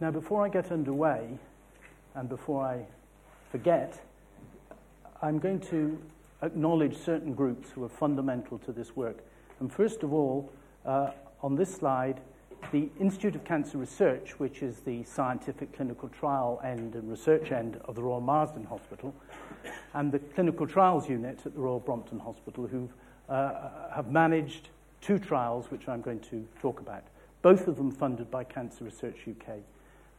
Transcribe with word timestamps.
Now, 0.00 0.10
before 0.10 0.44
I 0.44 0.48
get 0.48 0.72
underway 0.72 1.38
and 2.14 2.28
before 2.28 2.64
I 2.64 2.84
forget, 3.50 4.00
I'm 5.22 5.38
going 5.38 5.60
to 5.60 5.98
acknowledge 6.42 6.96
certain 6.96 7.32
groups 7.32 7.70
who 7.70 7.84
are 7.84 7.88
fundamental 7.88 8.58
to 8.58 8.72
this 8.72 8.96
work. 8.96 9.18
And 9.60 9.72
first 9.72 10.02
of 10.02 10.12
all, 10.12 10.52
uh, 10.84 11.10
on 11.42 11.54
this 11.54 11.72
slide, 11.72 12.20
the 12.72 12.88
Institute 12.98 13.36
of 13.36 13.44
Cancer 13.44 13.78
Research, 13.78 14.38
which 14.40 14.62
is 14.62 14.80
the 14.80 15.04
scientific 15.04 15.74
clinical 15.76 16.08
trial 16.08 16.60
end 16.64 16.94
and 16.94 17.08
research 17.08 17.52
end 17.52 17.80
of 17.84 17.94
the 17.94 18.02
Royal 18.02 18.20
Marsden 18.20 18.64
Hospital, 18.64 19.14
and 19.94 20.10
the 20.10 20.18
clinical 20.18 20.66
trials 20.66 21.08
unit 21.08 21.40
at 21.46 21.54
the 21.54 21.60
Royal 21.60 21.80
Brompton 21.80 22.18
Hospital, 22.18 22.66
who 22.66 22.88
uh, 23.28 23.70
have 23.94 24.10
managed 24.10 24.70
two 25.00 25.18
trials 25.18 25.70
which 25.70 25.88
I'm 25.88 26.00
going 26.00 26.20
to 26.20 26.46
talk 26.60 26.80
about, 26.80 27.04
both 27.42 27.68
of 27.68 27.76
them 27.76 27.92
funded 27.92 28.30
by 28.30 28.42
Cancer 28.42 28.84
Research 28.84 29.18
UK. 29.28 29.58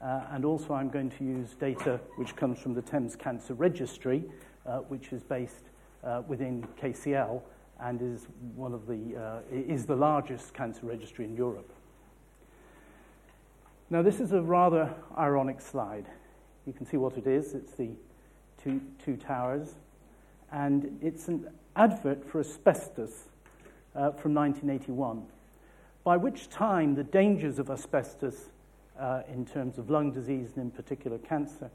Uh, 0.05 0.21
and 0.33 0.45
also, 0.45 0.73
I'm 0.73 0.89
going 0.89 1.09
to 1.09 1.23
use 1.23 1.55
data 1.55 1.99
which 2.17 2.35
comes 2.35 2.59
from 2.59 2.75
the 2.75 2.81
Thames 2.81 3.15
Cancer 3.15 3.55
Registry, 3.55 4.23
uh, 4.67 4.79
which 4.79 5.11
is 5.11 5.23
based 5.23 5.71
uh, 6.03 6.21
within 6.27 6.67
KCL 6.79 7.41
and 7.79 8.01
is 8.01 8.27
one 8.55 8.73
of 8.73 8.85
the 8.85 9.17
uh, 9.17 9.39
is 9.51 9.87
the 9.87 9.95
largest 9.95 10.53
cancer 10.53 10.85
registry 10.85 11.25
in 11.25 11.35
Europe. 11.35 11.73
Now, 13.89 14.03
this 14.03 14.19
is 14.19 14.31
a 14.31 14.41
rather 14.41 14.93
ironic 15.17 15.59
slide. 15.59 16.05
You 16.67 16.73
can 16.73 16.85
see 16.85 16.97
what 16.97 17.17
it 17.17 17.25
is. 17.25 17.55
It's 17.55 17.73
the 17.73 17.89
two, 18.63 18.81
two 19.03 19.17
towers, 19.17 19.73
and 20.51 20.99
it's 21.01 21.29
an 21.29 21.49
advert 21.75 22.23
for 22.29 22.39
asbestos 22.39 23.29
uh, 23.95 24.11
from 24.11 24.35
1981, 24.35 25.23
by 26.03 26.15
which 26.15 26.47
time 26.49 26.93
the 26.93 27.03
dangers 27.03 27.57
of 27.57 27.71
asbestos 27.71 28.49
uh, 28.99 29.21
in 29.31 29.45
terms 29.45 29.77
of 29.77 29.89
lung 29.89 30.11
disease 30.11 30.51
and 30.55 30.65
in 30.65 30.71
particular 30.71 31.17
cancer 31.17 31.69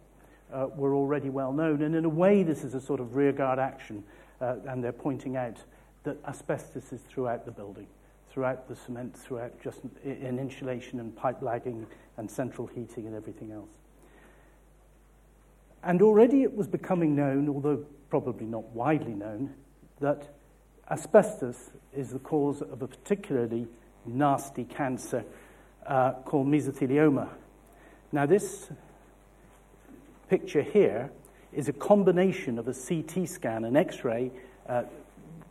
uh, 0.53 0.67
were 0.75 0.95
already 0.95 1.31
well 1.31 1.53
known. 1.53 1.83
And 1.83 1.95
in 1.95 2.05
a 2.05 2.09
way, 2.09 2.43
this 2.43 2.65
is 2.65 2.75
a 2.75 2.81
sort 2.81 3.01
of 3.01 3.17
rearguard 3.17 3.59
action, 3.59 4.03
uh, 4.41 4.57
and 4.67 4.83
they're 4.83 4.93
pointing 4.93 5.37
out 5.37 5.59
that 6.05 6.17
asbestos 6.27 6.93
is 6.93 7.01
throughout 7.03 7.45
the 7.45 7.53
building, 7.53 7.87
throughout 8.33 8.69
the 8.69 8.77
cement, 8.77 9.17
throughout 9.17 9.53
just 9.63 9.81
in 10.05 10.39
insulation 10.39 10.99
and 11.01 11.15
pipe 11.15 11.43
lagging 11.43 11.87
and 12.17 12.31
central 12.31 12.67
heating 12.67 13.07
and 13.07 13.15
everything 13.15 13.53
else. 13.53 13.69
And 15.83 16.03
already 16.03 16.43
it 16.43 16.55
was 16.55 16.67
becoming 16.67 17.15
known, 17.15 17.49
although 17.49 17.85
probably 18.09 18.47
not 18.47 18.65
widely 18.71 19.15
known, 19.15 19.55
that 20.01 20.35
asbestos 20.91 21.71
is 21.95 22.11
the 22.11 22.19
cause 22.19 22.61
of 22.61 22.83
a 22.83 22.89
particularly 22.89 23.67
nasty 24.07 24.65
cancer 24.65 25.25
uh, 25.91 26.13
called 26.25 26.47
mesothelioma. 26.47 27.29
Now, 28.13 28.25
this 28.25 28.71
picture 30.31 30.63
here 30.63 31.11
is 31.53 31.69
a 31.69 31.73
combination 31.75 32.59
of 32.59 32.67
a 32.69 32.73
CT 32.73 33.29
scan, 33.29 33.65
an 33.67 33.77
X 33.77 34.05
ray 34.05 34.31
uh, 34.67 34.85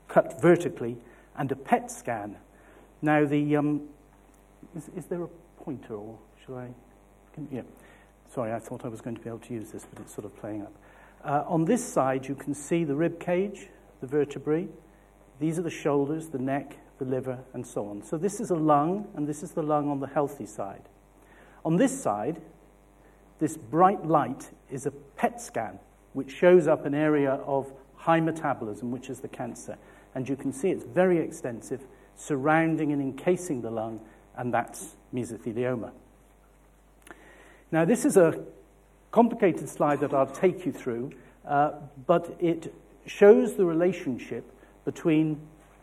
cut 0.07 0.41
vertically, 0.41 0.97
and 1.37 1.51
a 1.51 1.55
PET 1.55 1.91
scan 1.91 2.35
now, 3.01 3.25
the, 3.25 3.55
um, 3.55 3.81
is, 4.75 4.89
is, 4.95 5.05
there 5.05 5.23
a 5.23 5.27
pointer 5.61 5.95
or 5.95 6.17
should 6.45 6.57
I? 6.57 6.67
Can, 7.33 7.47
yeah. 7.51 7.61
Sorry, 8.33 8.51
I 8.51 8.59
thought 8.59 8.83
I 8.83 8.89
was 8.89 8.99
going 8.99 9.15
to 9.15 9.21
be 9.21 9.29
able 9.29 9.39
to 9.39 9.53
use 9.53 9.71
this, 9.71 9.87
but 9.91 10.01
it's 10.01 10.13
sort 10.13 10.25
of 10.25 10.35
playing 10.37 10.63
up. 10.63 10.73
Uh, 11.23 11.43
on 11.47 11.65
this 11.65 11.83
side, 11.83 12.27
you 12.27 12.35
can 12.35 12.53
see 12.53 12.83
the 12.83 12.95
rib 12.95 13.19
cage, 13.19 13.67
the 14.01 14.07
vertebrae. 14.07 14.67
These 15.39 15.57
are 15.57 15.61
the 15.61 15.69
shoulders, 15.69 16.27
the 16.27 16.39
neck, 16.39 16.77
the 16.99 17.05
liver, 17.05 17.39
and 17.53 17.65
so 17.65 17.87
on. 17.87 18.03
So 18.03 18.17
this 18.17 18.39
is 18.39 18.51
a 18.51 18.55
lung, 18.55 19.07
and 19.15 19.27
this 19.27 19.41
is 19.41 19.51
the 19.51 19.63
lung 19.63 19.89
on 19.89 19.99
the 19.99 20.07
healthy 20.07 20.45
side. 20.45 20.83
On 21.65 21.77
this 21.77 21.99
side, 21.99 22.41
this 23.39 23.57
bright 23.57 24.05
light 24.05 24.51
is 24.69 24.85
a 24.85 24.91
PET 24.91 25.41
scan, 25.41 25.79
which 26.13 26.31
shows 26.31 26.67
up 26.67 26.85
an 26.85 26.93
area 26.93 27.33
of 27.45 27.71
high 27.95 28.19
metabolism, 28.19 28.91
which 28.91 29.09
is 29.09 29.19
the 29.19 29.27
cancer. 29.27 29.77
And 30.13 30.27
you 30.27 30.35
can 30.35 30.51
see 30.51 30.69
it's 30.69 30.83
very 30.83 31.19
extensive 31.19 31.81
surrounding 32.15 32.91
and 32.91 33.01
encasing 33.01 33.61
the 33.61 33.71
lung, 33.71 34.01
and 34.35 34.53
that's 34.53 34.95
mesothelioma. 35.13 35.91
Now, 37.71 37.85
this 37.85 38.03
is 38.03 38.17
a 38.17 38.43
complicated 39.11 39.69
slide 39.69 39.99
that 40.01 40.13
I'll 40.13 40.25
take 40.25 40.65
you 40.65 40.71
through, 40.71 41.11
uh, 41.45 41.71
but 42.05 42.35
it 42.39 42.73
shows 43.05 43.55
the 43.55 43.65
relationship 43.65 44.43
between 44.85 45.39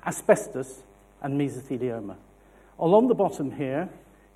asbestos 0.06 0.82
and 1.26 1.40
mesothelioma. 1.40 2.14
Along 2.78 3.08
the 3.08 3.14
bottom 3.14 3.50
here, 3.50 3.88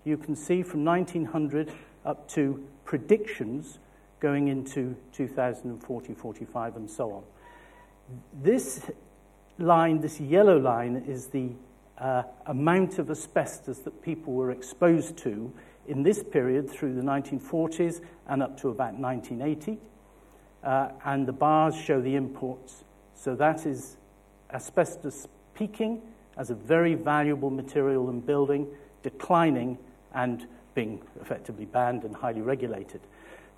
you 0.05 0.17
can 0.17 0.35
see 0.35 0.63
from 0.65 0.85
1900 0.85 1.73
up 2.05 2.29
to 2.31 2.67
predictions 2.85 3.79
going 4.19 4.49
into 4.49 4.97
2040, 5.13 6.15
45, 6.15 6.77
and 6.77 6.91
so 6.91 7.13
on. 7.13 7.23
This 8.43 8.91
line, 9.59 10.01
this 10.01 10.19
yellow 10.19 10.59
line, 10.59 10.97
is 11.07 11.29
the 11.29 11.51
uh, 11.99 12.25
amount 12.47 12.99
of 12.99 13.09
asbestos 13.09 13.79
that 13.81 14.03
people 14.03 14.33
were 14.33 14.51
exposed 14.51 15.17
to 15.19 15.53
in 15.87 16.03
this 16.03 16.25
period 16.25 16.69
through 16.69 16.97
the 16.97 17.03
1940s 17.03 18.01
and 18.27 18.43
up 18.43 18.61
to 18.61 18.71
about 18.71 18.95
1980. 18.95 19.79
Uh, 20.65 20.89
and 21.05 21.29
the 21.29 21.33
bars 21.33 21.77
show 21.77 22.01
the 22.01 22.17
imports. 22.17 22.83
So 23.15 23.37
that 23.37 23.65
is 23.65 23.97
asbestos 24.53 25.29
peaking 25.55 26.03
as 26.41 26.49
a 26.49 26.55
very 26.55 26.95
valuable 26.95 27.51
material 27.51 28.09
in 28.09 28.19
building, 28.19 28.67
declining 29.03 29.77
and 30.15 30.47
being 30.75 31.03
effectively 31.21 31.67
banned 31.67 32.03
and 32.03 32.17
highly 32.17 32.41
regulated. 32.41 33.03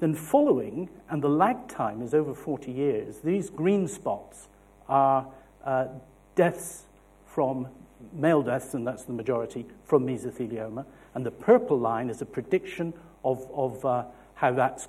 Then, 0.00 0.16
following, 0.16 0.91
and 1.09 1.22
the 1.22 1.28
lag 1.28 1.69
time 1.69 2.03
is 2.03 2.12
over 2.12 2.34
40 2.34 2.72
years, 2.72 3.19
these 3.22 3.50
green 3.50 3.87
spots 3.87 4.48
are 4.88 5.28
uh, 5.65 5.87
deaths 6.34 6.87
from 7.25 7.69
male 8.12 8.43
deaths, 8.43 8.75
and 8.75 8.84
that's 8.84 9.04
the 9.04 9.12
majority, 9.12 9.64
from 9.84 10.04
mesothelioma. 10.04 10.84
And 11.14 11.25
the 11.25 11.31
purple 11.31 11.78
line 11.78 12.10
is 12.10 12.20
a 12.20 12.26
prediction 12.26 12.94
of, 13.25 13.47
of 13.54 13.84
uh, 13.84 14.04
how 14.34 14.54
that's 14.54 14.88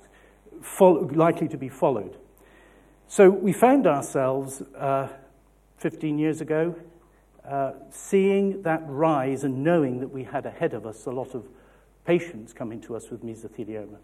likely 0.80 1.46
to 1.46 1.56
be 1.56 1.68
followed. 1.68 2.16
So 3.06 3.30
we 3.30 3.52
found 3.52 3.86
ourselves 3.86 4.62
uh, 4.76 5.10
15 5.76 6.18
years 6.18 6.40
ago 6.40 6.74
uh, 7.48 7.72
seeing 7.90 8.62
that 8.62 8.82
rise 8.86 9.44
and 9.44 9.62
knowing 9.62 10.00
that 10.00 10.08
we 10.08 10.24
had 10.24 10.46
ahead 10.46 10.74
of 10.74 10.86
us 10.86 11.06
a 11.06 11.10
lot 11.10 11.34
of 11.34 11.46
patients 12.04 12.52
coming 12.52 12.80
to 12.82 12.96
us 12.96 13.10
with 13.10 13.22
mesothelioma. 13.22 13.98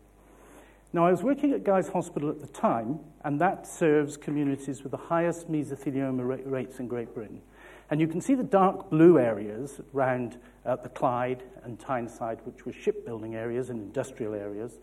Now, 0.93 1.07
I 1.07 1.11
was 1.13 1.23
working 1.23 1.53
at 1.53 1.63
Guy's 1.63 1.89
Hospital 1.89 2.31
at 2.31 2.41
the 2.41 2.49
time, 2.49 2.99
and 3.25 3.41
that 3.41 3.67
serves 3.67 4.17
communities 4.17 4.83
with 4.83 4.91
the 4.91 4.99
highest 4.99 5.51
mesothelioma 5.51 6.43
rates 6.45 6.81
in 6.81 6.89
Great 6.89 7.15
Britain. 7.15 7.41
And 7.91 8.01
you 8.01 8.09
can 8.09 8.21
see 8.21 8.35
the 8.35 8.43
dark 8.43 8.91
blue 8.91 9.19
areas 9.19 9.81
around 9.95 10.39
uh, 10.67 10.77
the 10.77 10.89
Clyde 10.89 11.43
and 11.63 11.79
Tyneside, 11.79 12.41
which 12.45 12.67
were 12.67 12.73
shipbuilding 12.73 13.37
areas 13.37 13.71
and 13.71 13.81
industrial 13.81 14.35
areas, 14.35 14.79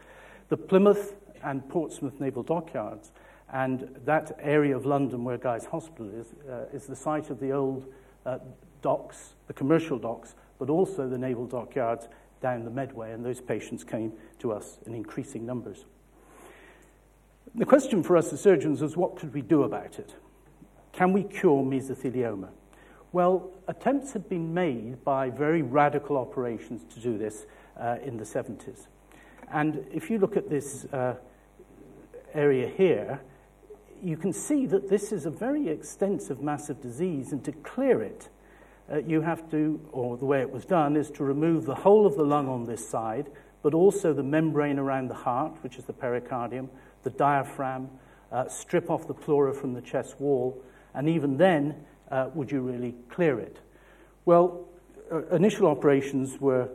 the 0.50 0.58
Plymouth 0.58 1.16
and 1.44 1.68
Portsmouth 1.68 2.20
naval 2.20 2.44
dockyards, 2.44 3.12
and 3.52 3.96
that 4.06 4.38
area 4.42 4.76
of 4.76 4.86
London 4.86 5.24
where 5.24 5.38
Guy's 5.38 5.66
Hospital 5.66 6.10
is, 6.10 6.28
uh, 6.50 6.66
is 6.74 6.86
the 6.86 6.96
site 6.96 7.30
of 7.30 7.40
the 7.40 7.52
old 7.52 7.86
uh, 8.28 8.38
docks, 8.82 9.34
the 9.48 9.54
commercial 9.54 9.98
docks, 9.98 10.36
but 10.60 10.70
also 10.70 11.08
the 11.08 11.18
naval 11.18 11.48
dockyards 11.48 12.08
down 12.42 12.64
the 12.64 12.70
Medway, 12.70 13.12
and 13.12 13.26
those 13.26 13.42
patients 13.42 13.84
came 13.84 14.14
to 14.40 14.52
us 14.52 14.78
in 14.86 14.94
increasing 14.94 15.46
numbers. 15.46 15.86
The 17.56 17.66
question 17.66 18.04
for 18.04 18.18
us 18.18 18.32
as 18.32 18.42
surgeons 18.42 18.82
was 18.82 18.96
what 18.96 19.16
could 19.16 19.34
we 19.34 19.42
do 19.42 19.64
about 19.64 19.98
it? 19.98 20.14
Can 20.92 21.14
we 21.14 21.24
cure 21.24 21.64
mesothelioma? 21.64 22.50
Well, 23.12 23.52
attempts 23.68 24.12
had 24.14 24.28
been 24.30 24.54
made 24.54 25.04
by 25.04 25.30
very 25.30 25.62
radical 25.62 26.18
operations 26.18 26.84
to 26.94 27.00
do 27.00 27.18
this 27.18 27.46
uh, 27.80 27.98
in 28.04 28.18
the 28.18 28.26
70s. 28.26 28.88
And 29.52 29.86
if 29.92 30.10
you 30.10 30.20
look 30.20 30.36
at 30.36 30.50
this 30.50 30.86
uh, 30.86 31.16
area 32.34 32.68
here, 32.68 33.22
you 34.04 34.18
can 34.18 34.34
see 34.34 34.66
that 34.68 34.90
this 34.90 35.12
is 35.12 35.26
a 35.26 35.30
very 35.30 35.70
extensive, 35.70 36.42
massive 36.42 36.82
disease, 36.82 37.32
and 37.32 37.44
to 37.46 37.52
clear 37.52 38.02
it, 38.02 38.30
uh, 38.92 39.00
you 39.00 39.22
have 39.22 39.50
to, 39.52 39.80
or 39.92 40.18
the 40.18 40.26
way 40.26 40.42
it 40.42 40.50
was 40.50 40.66
done, 40.66 40.96
is 40.96 41.12
to 41.12 41.24
remove 41.24 41.66
the 41.66 41.76
whole 41.76 42.06
of 42.06 42.16
the 42.16 42.24
lung 42.24 42.48
on 42.48 42.66
this 42.66 42.88
side, 42.88 43.30
but 43.62 43.74
also 43.74 44.14
the 44.14 44.24
membrane 44.24 44.80
around 44.80 45.10
the 45.10 45.14
heart, 45.14 45.54
which 45.62 45.78
is 45.78 45.86
the 45.86 45.94
pericardium, 45.94 46.70
the 47.04 47.10
diaphragm, 47.10 47.90
uh, 48.32 48.48
strip 48.48 48.90
off 48.90 49.08
the 49.08 49.14
pleura 49.14 49.54
from 49.54 49.74
the 49.74 49.82
chest 49.82 50.20
wall, 50.20 50.62
and 50.94 51.10
even 51.10 51.38
then, 51.38 51.76
uh, 52.12 52.30
would 52.34 52.52
you 52.52 52.62
really 52.62 52.96
clear 53.10 53.40
it? 53.40 53.60
Well, 54.26 54.68
uh, 55.12 55.26
initial 55.28 55.68
operations 55.68 56.40
were 56.40 56.70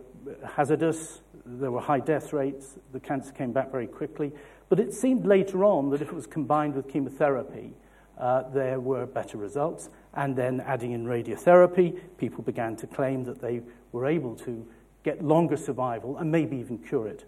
hazardous, 0.44 1.22
there 1.44 1.70
were 1.70 1.80
high 1.80 2.00
death 2.00 2.32
rates, 2.32 2.78
the 2.92 3.00
cancer 3.00 3.32
came 3.32 3.52
back 3.52 3.70
very 3.70 3.86
quickly, 3.86 4.32
but 4.72 4.80
it 4.80 4.94
seemed 4.94 5.26
later 5.26 5.66
on 5.66 5.90
that 5.90 6.00
if 6.00 6.08
it 6.08 6.14
was 6.14 6.26
combined 6.26 6.74
with 6.74 6.88
chemotherapy, 6.88 7.74
uh, 8.16 8.48
there 8.54 8.80
were 8.80 9.04
better 9.04 9.36
results. 9.36 9.90
And 10.14 10.34
then 10.34 10.62
adding 10.62 10.92
in 10.92 11.04
radiotherapy, 11.04 12.00
people 12.16 12.42
began 12.42 12.76
to 12.76 12.86
claim 12.86 13.22
that 13.24 13.38
they 13.38 13.60
were 13.92 14.06
able 14.06 14.34
to 14.36 14.66
get 15.02 15.22
longer 15.22 15.58
survival 15.58 16.16
and 16.16 16.32
maybe 16.32 16.56
even 16.56 16.78
cure 16.78 17.06
it. 17.06 17.26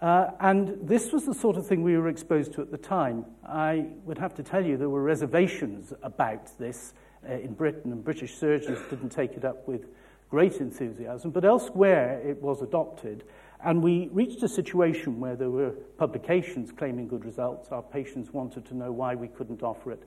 Uh, 0.00 0.30
and 0.38 0.78
this 0.80 1.10
was 1.10 1.26
the 1.26 1.34
sort 1.34 1.56
of 1.56 1.66
thing 1.66 1.82
we 1.82 1.96
were 1.98 2.06
exposed 2.06 2.52
to 2.52 2.62
at 2.62 2.70
the 2.70 2.78
time. 2.78 3.24
I 3.44 3.86
would 4.04 4.18
have 4.18 4.36
to 4.36 4.44
tell 4.44 4.64
you 4.64 4.76
there 4.76 4.88
were 4.88 5.02
reservations 5.02 5.92
about 6.04 6.56
this 6.56 6.94
uh, 7.28 7.32
in 7.32 7.54
Britain, 7.54 7.90
and 7.90 8.04
British 8.04 8.36
surgeons 8.36 8.78
didn't 8.88 9.10
take 9.10 9.32
it 9.32 9.44
up 9.44 9.66
with 9.66 9.88
great 10.30 10.60
enthusiasm, 10.60 11.32
but 11.32 11.44
elsewhere 11.44 12.20
it 12.24 12.40
was 12.40 12.62
adopted. 12.62 13.24
And 13.64 13.82
we 13.82 14.08
reached 14.12 14.42
a 14.42 14.48
situation 14.48 15.18
where 15.18 15.34
there 15.34 15.50
were 15.50 15.70
publications 15.98 16.70
claiming 16.70 17.08
good 17.08 17.24
results. 17.24 17.70
Our 17.70 17.82
patients 17.82 18.32
wanted 18.32 18.64
to 18.66 18.76
know 18.76 18.92
why 18.92 19.14
we 19.14 19.28
couldn't 19.28 19.62
offer 19.62 19.92
it 19.92 20.02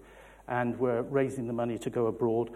and 0.47 0.77
were 0.79 1.01
raising 1.03 1.47
the 1.47 1.53
money 1.53 1.77
to 1.79 1.89
go 1.89 2.07
abroad, 2.07 2.49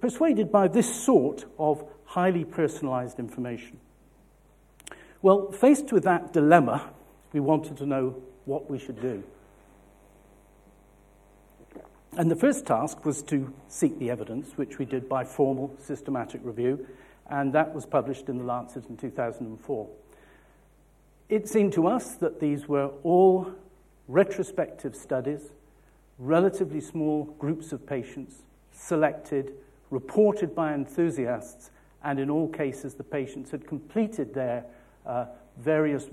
persuaded 0.00 0.52
by 0.52 0.68
this 0.68 0.94
sort 1.04 1.44
of 1.58 1.84
highly 2.04 2.44
personalized 2.44 3.18
information. 3.18 3.80
Well, 5.22 5.52
faced 5.52 5.92
with 5.92 6.04
that 6.04 6.32
dilemma, 6.32 6.90
we 7.32 7.40
wanted 7.40 7.76
to 7.78 7.86
know 7.86 8.22
what 8.44 8.70
we 8.70 8.78
should 8.78 9.00
do. 9.00 9.22
And 12.16 12.30
the 12.30 12.36
first 12.36 12.66
task 12.66 13.04
was 13.04 13.22
to 13.24 13.52
seek 13.68 13.98
the 13.98 14.10
evidence, 14.10 14.56
which 14.56 14.78
we 14.78 14.84
did 14.84 15.08
by 15.08 15.24
formal 15.24 15.76
systematic 15.78 16.40
review, 16.42 16.86
and 17.28 17.52
that 17.52 17.74
was 17.74 17.86
published 17.86 18.28
in 18.28 18.38
The 18.38 18.44
Lancet 18.44 18.86
in 18.88 18.96
2004. 18.96 19.88
It 21.30 21.48
seemed 21.48 21.72
to 21.74 21.86
us 21.86 22.14
that 22.16 22.40
these 22.40 22.66
were 22.66 22.90
all 23.04 23.52
retrospective 24.08 24.96
studies, 24.96 25.52
relatively 26.18 26.80
small 26.80 27.24
groups 27.38 27.70
of 27.70 27.86
patients, 27.86 28.42
selected, 28.72 29.52
reported 29.90 30.56
by 30.56 30.74
enthusiasts, 30.74 31.70
and 32.02 32.18
in 32.18 32.30
all 32.30 32.48
cases, 32.48 32.94
the 32.94 33.04
patients 33.04 33.52
had 33.52 33.64
completed 33.64 34.34
their 34.34 34.64
uh, 35.06 35.26
various 35.56 36.08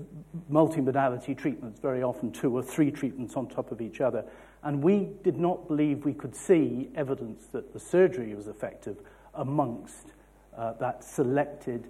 multimodality 0.52 1.36
treatments, 1.36 1.80
very 1.80 2.04
often 2.04 2.30
two 2.30 2.56
or 2.56 2.62
three 2.62 2.92
treatments 2.92 3.34
on 3.34 3.48
top 3.48 3.72
of 3.72 3.80
each 3.80 4.00
other. 4.00 4.24
And 4.62 4.80
we 4.80 5.08
did 5.24 5.36
not 5.36 5.66
believe 5.66 6.04
we 6.04 6.14
could 6.14 6.36
see 6.36 6.90
evidence 6.94 7.46
that 7.46 7.72
the 7.72 7.80
surgery 7.80 8.36
was 8.36 8.46
effective 8.46 8.98
amongst 9.34 10.12
uh, 10.56 10.74
that 10.74 11.02
selected 11.02 11.88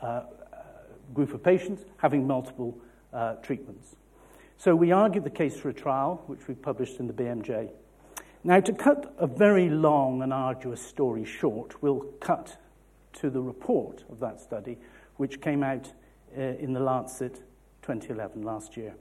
uh, 0.00 0.22
group 1.14 1.32
of 1.34 1.42
patients 1.42 1.84
having 1.98 2.26
multiple 2.26 2.78
uh, 3.12 3.34
treatments. 3.36 3.96
So 4.56 4.74
we 4.74 4.90
argued 4.90 5.24
the 5.24 5.30
case 5.30 5.56
for 5.56 5.68
a 5.68 5.74
trial, 5.74 6.22
which 6.26 6.48
we 6.48 6.54
published 6.54 6.98
in 6.98 7.06
the 7.06 7.12
BMJ. 7.12 7.70
Now, 8.44 8.60
to 8.60 8.72
cut 8.72 9.14
a 9.18 9.26
very 9.26 9.68
long 9.68 10.22
and 10.22 10.32
arduous 10.32 10.80
story 10.80 11.24
short, 11.24 11.82
we'll 11.82 12.06
cut 12.20 12.56
to 13.14 13.30
the 13.30 13.40
report 13.40 14.04
of 14.10 14.20
that 14.20 14.40
study, 14.40 14.78
which 15.16 15.40
came 15.40 15.62
out 15.62 15.92
uh, 16.36 16.40
in 16.40 16.72
the 16.72 16.80
Lancet 16.80 17.34
2011, 17.82 18.42
last 18.42 18.76
year. 18.76 18.94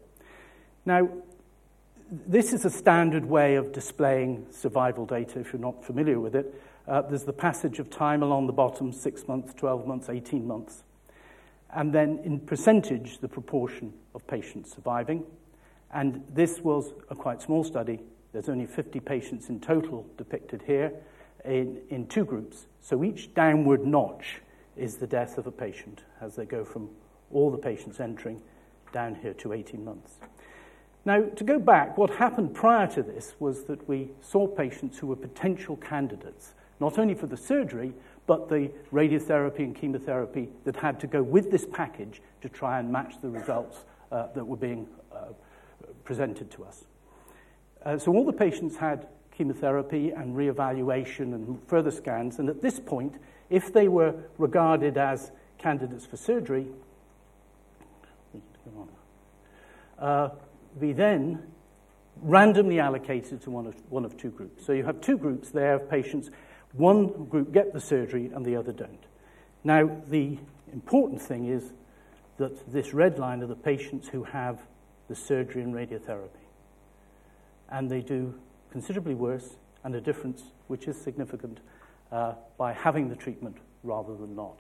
Now, 0.85 1.09
this 2.09 2.53
is 2.53 2.63
a 2.65 2.69
standard 2.69 3.25
way 3.25 3.55
of 3.55 3.71
displaying 3.73 4.47
survival 4.51 5.05
data 5.05 5.39
if 5.39 5.51
you're 5.51 5.61
not 5.61 5.83
familiar 5.83 6.19
with 6.19 6.35
it. 6.35 6.53
Uh, 6.87 7.01
there's 7.01 7.25
the 7.25 7.33
passage 7.33 7.79
of 7.79 7.89
time 7.89 8.23
along 8.23 8.47
the 8.47 8.53
bottom 8.53 8.93
six 8.93 9.27
months, 9.27 9.53
12 9.55 9.85
months, 9.85 10.09
18 10.09 10.47
months. 10.47 10.83
And 11.73 11.93
then 11.93 12.19
in 12.23 12.39
percentage, 12.39 13.19
the 13.19 13.27
proportion 13.27 13.93
of 14.15 14.25
patients 14.27 14.73
surviving. 14.73 15.23
And 15.93 16.23
this 16.33 16.61
was 16.61 16.93
a 17.09 17.15
quite 17.15 17.41
small 17.41 17.63
study. 17.63 17.99
There's 18.33 18.49
only 18.49 18.65
50 18.65 18.99
patients 18.99 19.49
in 19.49 19.59
total 19.59 20.05
depicted 20.17 20.63
here 20.65 20.91
in, 21.45 21.79
in 21.89 22.07
two 22.07 22.25
groups. 22.25 22.67
So 22.81 23.03
each 23.03 23.33
downward 23.33 23.85
notch 23.85 24.41
is 24.75 24.97
the 24.97 25.07
death 25.07 25.37
of 25.37 25.47
a 25.47 25.51
patient 25.51 26.03
as 26.21 26.35
they 26.35 26.45
go 26.45 26.63
from 26.63 26.89
all 27.31 27.51
the 27.51 27.57
patients 27.57 27.99
entering 27.99 28.41
down 28.93 29.15
here 29.15 29.33
to 29.33 29.53
18 29.53 29.83
months. 29.83 30.15
Now, 31.05 31.21
to 31.23 31.43
go 31.43 31.57
back, 31.57 31.97
what 31.97 32.09
happened 32.09 32.53
prior 32.53 32.87
to 32.87 33.01
this 33.01 33.35
was 33.39 33.63
that 33.65 33.87
we 33.87 34.09
saw 34.21 34.45
patients 34.45 34.97
who 34.97 35.07
were 35.07 35.15
potential 35.15 35.77
candidates, 35.77 36.53
not 36.79 36.99
only 36.99 37.13
for 37.13 37.27
the 37.27 37.37
surgery, 37.37 37.93
but 38.27 38.49
the 38.49 38.69
radiotherapy 38.93 39.59
and 39.59 39.75
chemotherapy 39.75 40.49
that 40.65 40.75
had 40.75 40.99
to 40.99 41.07
go 41.07 41.23
with 41.23 41.49
this 41.49 41.65
package 41.65 42.21
to 42.41 42.49
try 42.49 42.79
and 42.79 42.91
match 42.91 43.15
the 43.21 43.29
results 43.29 43.85
uh, 44.11 44.27
that 44.35 44.45
were 44.45 44.57
being 44.57 44.87
uh, 45.11 45.25
presented 46.03 46.51
to 46.51 46.63
us. 46.63 46.85
Uh, 47.83 47.97
so 47.97 48.13
all 48.13 48.25
the 48.25 48.33
patients 48.33 48.75
had 48.75 49.07
chemotherapy 49.31 50.11
and 50.11 50.35
reevaluation 50.35 51.33
and 51.33 51.59
further 51.67 51.91
scans, 51.91 52.37
and 52.39 52.49
at 52.49 52.61
this 52.61 52.79
point, 52.79 53.15
if 53.49 53.71
they 53.71 53.87
were 53.87 54.13
regarded 54.37 54.97
as 54.97 55.31
candidates 55.57 56.05
for 56.05 56.17
surgery, 56.17 56.67
uh, 59.99 60.29
we 60.79 60.91
then 60.91 61.41
randomly 62.21 62.79
allocated 62.79 63.41
to 63.41 63.51
one 63.51 63.67
of, 63.67 63.75
one 63.89 64.05
of 64.05 64.17
two 64.17 64.29
groups. 64.29 64.65
So 64.65 64.73
you 64.73 64.83
have 64.83 65.01
two 65.01 65.17
groups 65.17 65.49
there 65.49 65.75
of 65.75 65.89
patients. 65.89 66.29
One 66.73 67.25
group 67.25 67.51
get 67.51 67.73
the 67.73 67.81
surgery 67.81 68.31
and 68.33 68.45
the 68.45 68.55
other 68.55 68.71
don't. 68.71 69.03
Now, 69.63 69.89
the 70.07 70.37
important 70.71 71.21
thing 71.21 71.45
is 71.45 71.73
that 72.37 72.71
this 72.71 72.93
red 72.93 73.19
line 73.19 73.41
are 73.41 73.47
the 73.47 73.55
patients 73.55 74.07
who 74.07 74.23
have 74.23 74.61
the 75.07 75.15
surgery 75.15 75.63
and 75.63 75.73
radiotherapy. 75.73 76.29
And 77.69 77.89
they 77.89 78.01
do 78.01 78.33
considerably 78.71 79.15
worse 79.15 79.57
and 79.83 79.95
a 79.95 80.01
difference 80.01 80.43
which 80.67 80.87
is 80.87 80.99
significant 80.99 81.59
uh, 82.11 82.33
by 82.57 82.73
having 82.73 83.09
the 83.09 83.15
treatment 83.15 83.57
rather 83.83 84.15
than 84.15 84.35
not. 84.35 84.59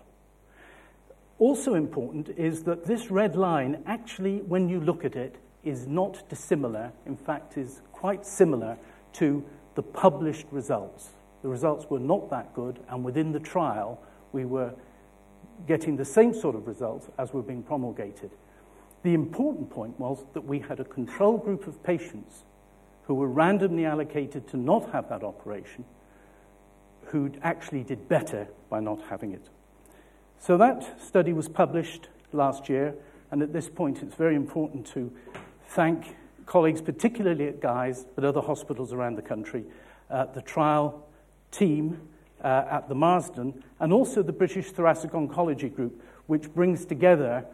Also 1.39 1.75
important 1.75 2.29
is 2.29 2.63
that 2.63 2.85
this 2.85 3.11
red 3.11 3.35
line 3.35 3.83
actually, 3.85 4.39
when 4.41 4.67
you 4.67 4.79
look 4.79 5.05
at 5.05 5.15
it, 5.15 5.35
is 5.63 5.85
not 5.85 6.27
dissimilar, 6.29 6.91
in 7.05 7.15
fact, 7.15 7.57
is 7.57 7.81
quite 7.91 8.25
similar 8.25 8.77
to 9.13 9.43
the 9.75 9.83
published 9.83 10.45
results. 10.51 11.09
The 11.41 11.49
results 11.49 11.85
were 11.89 11.99
not 11.99 12.29
that 12.29 12.53
good, 12.53 12.79
and 12.89 13.03
within 13.03 13.31
the 13.31 13.39
trial, 13.39 14.01
we 14.31 14.45
were 14.45 14.73
getting 15.67 15.97
the 15.97 16.05
same 16.05 16.33
sort 16.33 16.55
of 16.55 16.67
results 16.67 17.07
as 17.17 17.33
were 17.33 17.41
being 17.41 17.63
promulgated. 17.63 18.31
The 19.03 19.13
important 19.13 19.69
point 19.69 19.99
was 19.99 20.25
that 20.33 20.41
we 20.41 20.59
had 20.59 20.79
a 20.79 20.83
control 20.83 21.37
group 21.37 21.67
of 21.67 21.81
patients 21.83 22.43
who 23.03 23.13
were 23.13 23.27
randomly 23.27 23.85
allocated 23.85 24.47
to 24.49 24.57
not 24.57 24.91
have 24.91 25.09
that 25.09 25.23
operation, 25.23 25.85
who 27.05 27.31
actually 27.41 27.83
did 27.83 28.09
better 28.09 28.47
by 28.69 28.79
not 28.79 29.01
having 29.09 29.31
it. 29.31 29.49
So 30.39 30.57
that 30.57 31.01
study 31.01 31.33
was 31.33 31.47
published 31.47 32.09
last 32.33 32.67
year, 32.67 32.95
and 33.31 33.41
at 33.41 33.53
this 33.53 33.69
point 33.69 34.03
it's 34.03 34.15
very 34.15 34.35
important 34.35 34.85
to 34.87 35.11
thank 35.69 36.15
colleagues, 36.45 36.81
particularly 36.81 37.47
at 37.47 37.61
Guy's, 37.61 38.05
but 38.15 38.23
other 38.23 38.41
hospitals 38.41 38.93
around 38.93 39.15
the 39.15 39.21
country, 39.21 39.63
uh, 40.09 40.25
the 40.25 40.41
trial 40.41 41.06
team 41.51 42.01
uh, 42.43 42.65
at 42.69 42.89
the 42.89 42.95
Marsden, 42.95 43.63
and 43.79 43.91
also 43.91 44.21
the 44.21 44.31
British 44.31 44.71
Thoracic 44.71 45.11
Oncology 45.11 45.73
Group, 45.73 46.01
which 46.27 46.53
brings 46.53 46.85
together 46.85 47.45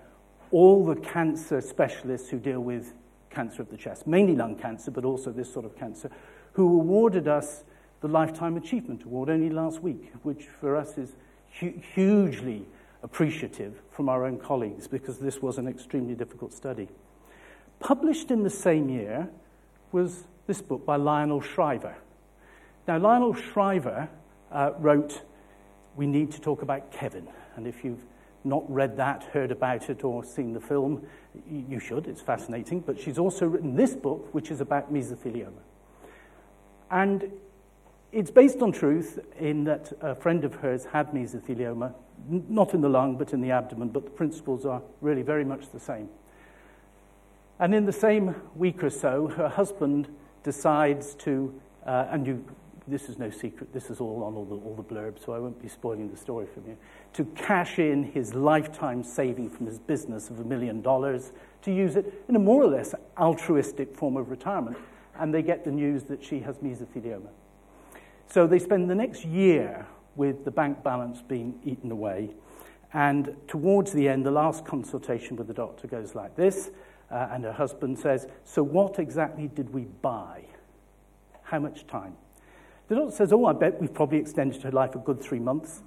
all 0.52 0.86
the 0.86 0.96
cancer 0.96 1.62
specialists 1.62 2.30
who 2.30 2.40
deal 2.40 2.60
with 2.60 2.94
cancer 3.30 3.62
of 3.62 3.70
the 3.70 3.78
chest, 3.78 4.06
mainly 4.06 4.36
lung 4.36 4.56
cancer, 4.56 4.92
but 4.92 5.06
also 5.06 5.32
this 5.32 5.52
sort 5.52 5.66
of 5.66 5.76
cancer, 5.78 6.10
who 6.54 6.80
awarded 6.80 7.28
us 7.28 7.64
the 8.02 8.08
Lifetime 8.08 8.58
Achievement 8.58 9.04
Award 9.06 9.30
only 9.30 9.50
last 9.50 9.82
week, 9.82 10.12
which 10.24 10.44
for 10.60 10.76
us 10.76 10.98
is 10.98 11.16
hu- 11.60 11.82
hugely 11.94 12.66
appreciative 13.02 13.82
from 13.92 14.10
our 14.10 14.26
own 14.26 14.38
colleagues 14.38 14.88
because 14.88 15.18
this 15.18 15.42
was 15.42 15.58
an 15.58 15.68
extremely 15.68 16.16
difficult 16.16 16.54
study. 16.54 16.88
Published 17.80 18.32
in 18.32 18.44
the 18.44 18.50
same 18.50 18.90
year 18.90 19.30
was 19.92 20.24
this 20.48 20.62
book 20.62 20.86
by 20.86 20.96
Lionel 20.96 21.42
Shriver. 21.42 21.96
Now, 22.86 22.98
Lionel 22.98 23.34
Shriver 23.34 24.10
uh, 24.52 24.72
wrote, 24.78 25.22
We 25.96 26.06
Need 26.06 26.32
to 26.34 26.42
Talk 26.42 26.62
About 26.62 26.92
Kevin. 26.92 27.28
And 27.56 27.66
if 27.66 27.86
you've 27.86 28.04
not 28.44 28.70
read 28.70 28.98
that, 28.98 29.24
heard 29.32 29.52
about 29.52 29.90
it, 29.90 30.04
or 30.04 30.22
seen 30.24 30.52
the 30.52 30.60
film, 30.60 31.06
you 31.50 31.80
should. 31.80 32.08
It's 32.08 32.22
fascinating. 32.22 32.82
But 32.82 33.00
she's 33.00 33.18
also 33.18 33.46
written 33.46 33.76
this 33.76 33.96
book, 33.96 34.34
which 34.34 34.52
is 34.52 34.60
about 34.60 34.94
mesothelioma. 34.94 35.62
And 36.92 37.32
it's 38.12 38.32
based 38.32 38.62
on 38.62 38.74
truth 38.74 39.18
in 39.40 39.64
that 39.64 39.94
a 40.02 40.14
friend 40.14 40.44
of 40.44 40.56
hers 40.56 40.84
had 40.84 41.12
mesothelioma, 41.12 41.94
not 42.28 42.74
in 42.74 42.82
the 42.82 42.90
lung, 42.90 43.16
but 43.18 43.32
in 43.32 43.40
the 43.40 43.52
abdomen, 43.52 43.90
but 43.90 44.04
the 44.04 44.12
principles 44.12 44.66
are 44.66 44.82
really 45.00 45.22
very 45.22 45.46
much 45.46 45.72
the 45.72 45.80
same. 45.80 46.10
And 47.60 47.74
in 47.74 47.86
the 47.86 47.94
same 47.94 48.36
week 48.56 48.84
or 48.84 48.90
so, 48.90 49.28
her 49.28 49.48
husband 49.48 50.10
decides 50.44 51.16
to, 51.16 51.60
uh, 51.86 52.08
and 52.12 52.28
you, 52.28 52.46
this 52.88 53.10
is 53.10 53.18
no 53.18 53.30
secret, 53.30 53.74
this 53.74 53.90
is 53.90 54.00
all 54.00 54.24
on 54.24 54.36
all 54.36 54.46
the, 54.46 54.56
all 54.56 54.76
the 54.76 54.84
blurbs, 54.84 55.26
so 55.26 55.34
I 55.34 55.40
won't 55.40 55.62
be 55.62 55.68
spoiling 55.68 56.10
the 56.10 56.18
story 56.18 56.48
for 56.54 56.60
you, 56.62 56.78
to 57.14 57.26
cash 57.36 57.80
in 57.80 58.04
his 58.04 58.34
lifetime 58.34 59.04
saving 59.04 59.50
from 59.50 59.68
his 59.68 59.80
business 59.80 60.30
of 60.30 60.40
a 60.40 60.44
million 60.44 60.82
dollars 60.82 61.32
to 61.62 61.72
use 61.72 61.96
it 61.96 62.26
in 62.28 62.36
a 62.36 62.40
more 62.40 62.62
or 62.62 62.68
less 62.68 62.94
altruistic 63.18 63.96
form 63.96 64.18
of 64.18 64.30
retirement. 64.30 64.78
And 65.18 65.34
they 65.34 65.44
get 65.44 65.64
the 65.64 65.72
news 65.72 66.04
that 66.06 66.24
she 66.24 66.40
has 66.40 66.58
mesothelioma. 66.58 67.30
So 68.28 68.48
they 68.48 68.60
spend 68.60 68.90
the 68.90 68.96
next 68.96 69.26
year 69.26 69.86
with 70.16 70.44
the 70.44 70.52
bank 70.52 70.84
balance 70.84 71.22
being 71.22 71.60
eaten 71.64 71.92
away 71.92 72.32
And 72.94 73.36
towards 73.48 73.92
the 73.92 74.08
end, 74.08 74.26
the 74.26 74.32
last 74.32 74.66
consultation 74.66 75.36
with 75.36 75.48
the 75.48 75.54
doctor 75.54 75.88
goes 75.88 76.14
like 76.14 76.36
this, 76.36 76.70
uh, 77.10 77.30
and 77.32 77.44
her 77.44 77.52
husband 77.52 77.98
says, 77.98 78.28
So, 78.44 78.62
what 78.62 79.00
exactly 79.00 79.48
did 79.48 79.74
we 79.74 79.86
buy? 79.86 80.46
How 81.42 81.60
much 81.60 81.88
time? 81.88 82.16
The 82.94 83.00
doctor 83.00 83.16
says, 83.16 83.34
Oh, 83.34 83.46
I 83.46 83.54
bet 83.54 83.82
we've 83.82 83.92
probably 83.92 84.20
extended 84.20 84.62
her 84.62 84.72
life 84.72 84.94
a 84.94 85.00
good 85.00 85.20
three 85.20 85.40
months. 85.40 85.82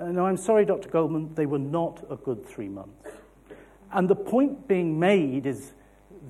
Uh, 0.00 0.06
no, 0.06 0.24
I'm 0.24 0.38
sorry, 0.38 0.64
Dr. 0.64 0.88
Goldman, 0.88 1.34
they 1.34 1.44
were 1.44 1.58
not 1.58 2.02
a 2.08 2.16
good 2.16 2.46
three 2.46 2.70
months. 2.70 3.10
And 3.92 4.08
the 4.08 4.16
point 4.16 4.66
being 4.66 4.98
made 4.98 5.44
is 5.44 5.74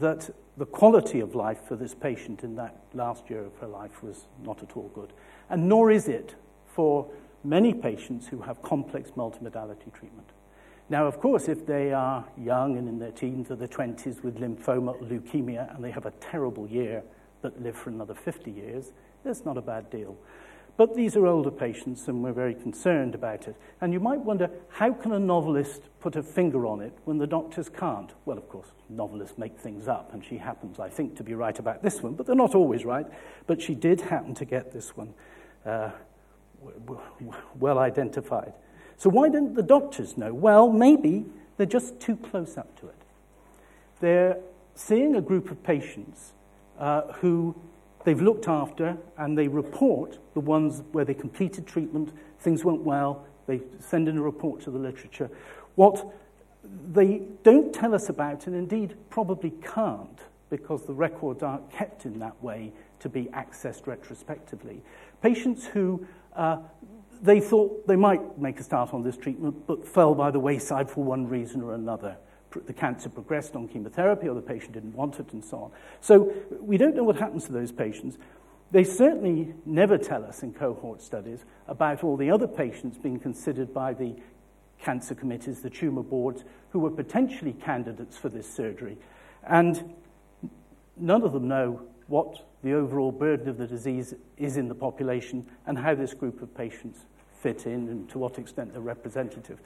that 0.01 0.29
the 0.57 0.67
quality 0.67 1.21
of 1.21 1.37
life 1.37 1.61
for 1.69 1.77
this 1.77 1.95
patient 1.95 2.43
in 2.43 2.57
that 2.57 2.77
last 2.93 3.31
year 3.31 3.45
of 3.45 3.57
her 3.59 3.69
life 3.69 4.03
was 4.03 4.27
not 4.43 4.65
at 4.65 4.77
all 4.77 4.91
good. 4.95 5.13
And 5.49 5.69
nor 5.69 5.93
is 5.93 6.09
it 6.09 6.35
for 6.67 7.07
many 7.45 7.73
patients 7.73 8.27
who 8.27 8.41
have 8.41 8.61
complex 8.63 9.13
multimodality 9.13 9.93
treatment. 9.93 10.31
Now, 10.89 11.07
of 11.07 11.21
course, 11.21 11.47
if 11.47 11.65
they 11.67 11.93
are 11.93 12.25
young 12.37 12.77
and 12.79 12.89
in 12.89 12.99
their 12.99 13.13
teens 13.13 13.53
or 13.53 13.55
their 13.55 13.69
20s 13.69 14.25
with 14.25 14.41
lymphoma 14.41 15.01
or 15.01 15.07
leukemia 15.07 15.73
and 15.73 15.85
they 15.85 15.93
have 15.93 16.07
a 16.07 16.13
terrible 16.21 16.67
year 16.67 17.05
but 17.43 17.63
live 17.63 17.77
for 17.77 17.91
another 17.91 18.15
50 18.15 18.51
years, 18.51 18.91
that's 19.27 19.45
not 19.45 19.59
a 19.59 19.63
bad 19.63 19.91
deal. 19.91 20.17
But 20.77 20.95
these 20.95 21.17
are 21.17 21.27
older 21.27 21.51
patients, 21.51 22.07
and 22.07 22.23
we're 22.23 22.33
very 22.33 22.55
concerned 22.55 23.15
about 23.15 23.49
it. 23.49 23.57
And 23.81 23.95
you 23.95 24.01
might 24.01 24.21
wonder 24.21 24.51
how 24.69 24.93
can 24.93 25.13
a 25.13 25.19
novelist 25.19 25.83
put 26.01 26.17
a 26.17 26.23
finger 26.23 26.67
on 26.67 26.81
it 26.83 26.93
when 27.05 27.17
the 27.17 27.27
doctors 27.27 27.71
can't? 27.71 28.13
Well, 28.27 28.37
of 28.37 28.47
course, 28.49 28.73
novelists 28.91 29.39
make 29.39 29.59
things 29.59 29.89
up, 29.89 30.13
and 30.13 30.23
she 30.23 30.37
happens, 30.37 30.79
I 30.79 30.91
think, 30.91 31.17
to 31.17 31.23
be 31.23 31.35
right 31.35 31.59
about 31.59 31.83
this 31.83 32.03
one, 32.03 32.13
but 32.13 32.27
they're 32.27 32.37
not 32.37 32.55
always 32.55 32.85
right. 32.85 33.07
But 33.47 33.63
she 33.63 33.75
did 33.75 34.03
happen 34.03 34.35
to 34.35 34.45
get 34.45 34.73
this 34.73 34.95
one 34.95 35.15
uh, 35.65 35.91
well 37.59 37.79
identified. 37.79 38.53
So, 38.99 39.09
why 39.09 39.31
didn't 39.31 39.55
the 39.55 39.63
doctors 39.63 40.19
know? 40.19 40.35
Well, 40.35 40.71
maybe 40.71 41.25
they're 41.57 41.67
just 41.67 42.01
too 42.01 42.17
close 42.17 42.59
up 42.59 42.79
to 42.81 42.89
it. 42.89 42.95
They're 44.01 44.39
seeing 44.75 45.17
a 45.17 45.23
group 45.23 45.51
of 45.51 45.63
patients 45.63 46.33
uh, 46.79 47.13
who 47.15 47.57
They've 48.07 48.23
looked 48.23 48.47
after 48.47 48.97
and 49.19 49.37
they 49.37 49.49
report 49.49 50.21
the 50.35 50.41
ones 50.41 50.85
where 50.93 51.05
they 51.05 51.13
completed 51.13 51.67
treatment, 51.67 52.13
things 52.39 52.65
went 52.65 52.83
well, 52.83 53.27
they 53.49 53.63
send 53.81 54.09
in 54.09 54.17
a 54.17 54.23
report 54.23 54.61
to 54.61 54.71
the 54.71 54.79
literature. 54.79 55.29
What 55.75 56.07
they 56.93 57.23
don't 57.43 57.75
tell 57.75 57.97
us 57.97 58.09
about, 58.09 58.47
and 58.47 58.55
indeed 58.55 58.95
probably 59.11 59.51
can't, 59.61 60.21
because 60.51 60.87
the 60.87 60.95
records 60.95 61.43
aren't 61.43 61.69
kept 61.73 62.07
in 62.07 62.21
that 62.21 62.41
way 62.41 62.73
to 63.01 63.09
be 63.09 63.25
accessed 63.25 63.89
retrospectively. 63.89 64.85
Patients 65.21 65.67
who 65.67 66.07
uh, 66.37 66.59
they 67.21 67.41
thought 67.41 67.89
they 67.89 67.97
might 67.97 68.39
make 68.39 68.61
a 68.61 68.63
start 68.63 68.95
on 68.95 69.03
this 69.03 69.17
treatment 69.17 69.67
but 69.67 69.85
fell 69.85 70.15
by 70.15 70.31
the 70.31 70.39
wayside 70.39 70.89
for 70.89 71.03
one 71.03 71.29
reason 71.29 71.61
or 71.61 71.75
another 71.75 72.17
the 72.67 72.73
cancer 72.73 73.09
progressed 73.09 73.55
on 73.55 73.69
chemotherapy 73.69 74.29
or 74.29 74.35
the 74.35 74.41
patient 74.41 74.73
didn't 74.73 74.95
want 74.95 75.19
it 75.19 75.33
and 75.33 75.45
so 75.45 75.59
on. 75.59 75.71
So 76.01 76.33
we 76.61 76.77
don't 76.77 76.95
know 76.95 77.05
what 77.05 77.17
happens 77.17 77.45
to 77.47 77.53
those 77.53 77.73
patients. 77.73 78.19
They 78.71 78.85
certainly 78.85 79.55
never 79.65 79.97
tell 79.99 80.25
us 80.25 80.43
in 80.43 80.53
cohort 80.53 81.01
studies 81.01 81.45
about 81.69 82.03
all 82.03 82.17
the 82.17 82.31
other 82.31 82.49
patients 82.49 82.99
being 82.99 83.19
considered 83.19 83.73
by 83.73 83.95
the 83.95 84.17
cancer 84.79 85.15
committees, 85.15 85.63
the 85.63 85.71
tumor 85.71 86.03
boards, 86.03 86.45
who 86.71 86.81
were 86.81 86.91
potentially 86.91 87.53
candidates 87.53 88.17
for 88.17 88.29
this 88.29 88.53
surgery. 88.53 88.99
And 89.45 89.95
none 90.97 91.23
of 91.23 91.33
them 91.33 91.49
know 91.49 91.83
what 92.09 92.45
the 92.63 92.73
overall 92.73 93.13
burden 93.13 93.49
of 93.49 93.59
the 93.59 93.67
disease 93.67 94.15
is 94.37 94.57
in 94.57 94.69
the 94.69 94.75
population 94.75 95.47
and 95.67 95.79
how 95.79 95.95
this 95.95 96.15
group 96.15 96.43
of 96.43 96.55
patients 96.55 97.07
fit 97.41 97.67
in 97.67 97.89
and 97.89 98.09
to 98.11 98.19
what 98.19 98.39
extent 98.39 98.73
they're 98.73 98.83
representative. 98.83 99.61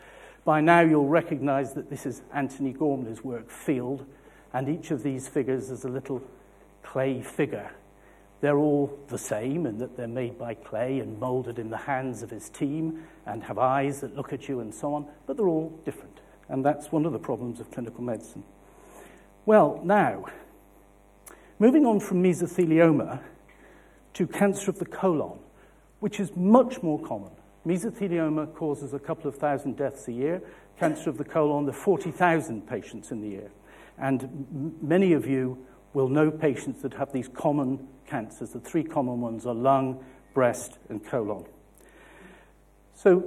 By 0.45 0.61
now, 0.61 0.81
you'll 0.81 1.09
recognize 1.09 1.75
that 1.75 1.91
this 1.91 2.07
is 2.07 2.23
Antony 2.33 2.73
Gormley's 2.73 3.23
work, 3.23 3.51
Field, 3.51 4.07
and 4.53 4.69
each 4.69 4.91
of 4.91 5.03
these 5.03 5.29
figures 5.29 5.71
is 5.71 5.85
a 5.85 5.89
little 5.89 6.23
clay 6.83 7.23
figure. 7.23 7.71
They're 8.41 8.57
all 8.57 8.99
the 9.09 9.19
same 9.19 9.67
in 9.67 9.79
that 9.79 9.97
they're 9.97 10.09
made 10.09 10.39
by 10.39 10.55
clay 10.55 11.01
and 11.01 11.21
molded 11.21 11.59
in 11.59 11.69
the 11.69 11.77
hands 11.77 12.23
of 12.23 12.31
his 12.31 12.49
team 12.49 13.03
and 13.27 13.43
have 13.45 13.59
eyes 13.59 14.01
that 14.01 14.17
look 14.17 14.33
at 14.33 14.49
you 14.49 14.61
and 14.61 14.75
so 14.75 14.95
on, 14.95 15.07
but 15.27 15.37
they're 15.37 15.49
all 15.49 15.79
different. 15.85 16.21
And 16.49 16.65
that's 16.65 16.91
one 16.91 17.05
of 17.05 17.13
the 17.13 17.19
problems 17.19 17.61
of 17.61 17.71
clinical 17.71 18.03
medicine. 18.03 18.43
Well, 19.45 19.81
now, 19.85 20.25
moving 21.59 21.85
on 21.85 22.01
from 22.01 22.23
mesothelioma 22.23 23.21
to 24.15 24.27
cancer 24.27 24.71
of 24.71 24.79
the 24.79 24.87
colon, 24.87 25.39
which 26.01 26.19
is 26.19 26.35
much 26.35 26.83
more 26.83 26.99
common. 26.99 27.31
Mesothelioma 27.67 28.55
causes 28.55 28.95
a 28.95 28.99
couple 28.99 29.29
of 29.29 29.37
thousand 29.37 29.77
deaths 29.77 30.09
a 30.09 30.13
year. 30.13 30.43
Cancer 30.79 31.11
of 31.11 31.19
the 31.19 31.25
colon, 31.25 31.67
the 31.67 31.73
40,000 31.73 32.67
patients 32.67 33.11
in 33.11 33.21
the 33.21 33.29
year. 33.29 33.51
And 33.99 34.23
m- 34.23 34.75
many 34.81 35.13
of 35.13 35.27
you 35.27 35.59
will 35.93 36.09
know 36.09 36.31
patients 36.31 36.83
that 36.83 36.95
have 36.95 37.13
these 37.13 37.29
common 37.29 37.87
cancers. 38.07 38.51
The 38.51 38.61
three 38.61 38.85
common 38.85 39.21
ones 39.21 39.45
are 39.45 39.55
lung, 39.55 40.03
breast, 40.33 40.79
and 40.89 41.05
colon. 41.05 41.45
So, 42.95 43.25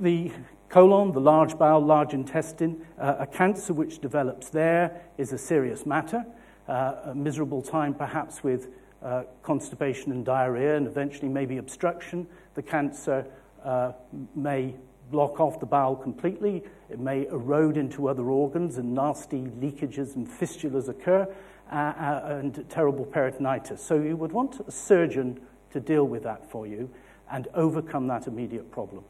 the 0.00 0.32
colon, 0.68 1.12
the 1.12 1.20
large 1.20 1.56
bowel, 1.56 1.84
large 1.84 2.14
intestine, 2.14 2.84
uh, 2.98 3.16
a 3.20 3.26
cancer 3.26 3.72
which 3.72 4.00
develops 4.00 4.48
there 4.48 5.02
is 5.18 5.32
a 5.32 5.38
serious 5.38 5.86
matter. 5.86 6.24
Uh, 6.66 6.94
a 7.06 7.14
miserable 7.14 7.62
time, 7.62 7.94
perhaps, 7.94 8.42
with 8.42 8.68
uh, 9.02 9.24
constipation 9.42 10.12
and 10.12 10.24
diarrhea, 10.24 10.76
and 10.76 10.86
eventually 10.86 11.28
maybe 11.28 11.58
obstruction. 11.58 12.26
The 12.54 12.62
cancer 12.62 13.26
uh, 13.64 13.92
may 14.34 14.74
block 15.10 15.40
off 15.40 15.60
the 15.60 15.66
bowel 15.66 15.94
completely. 15.94 16.64
It 16.90 16.98
may 16.98 17.26
erode 17.26 17.76
into 17.76 18.08
other 18.08 18.24
organs, 18.30 18.78
and 18.78 18.94
nasty 18.94 19.42
leakages 19.42 20.16
and 20.16 20.26
fistulas 20.28 20.88
occur, 20.88 21.32
uh, 21.70 21.74
uh, 21.74 22.38
and 22.40 22.64
terrible 22.68 23.04
peritonitis. 23.04 23.78
So 23.78 23.96
you 23.96 24.16
would 24.16 24.32
want 24.32 24.60
a 24.66 24.70
surgeon 24.70 25.40
to 25.72 25.80
deal 25.80 26.04
with 26.04 26.22
that 26.24 26.50
for 26.50 26.66
you 26.66 26.90
and 27.30 27.48
overcome 27.54 28.06
that 28.08 28.26
immediate 28.26 28.70
problem. 28.70 29.04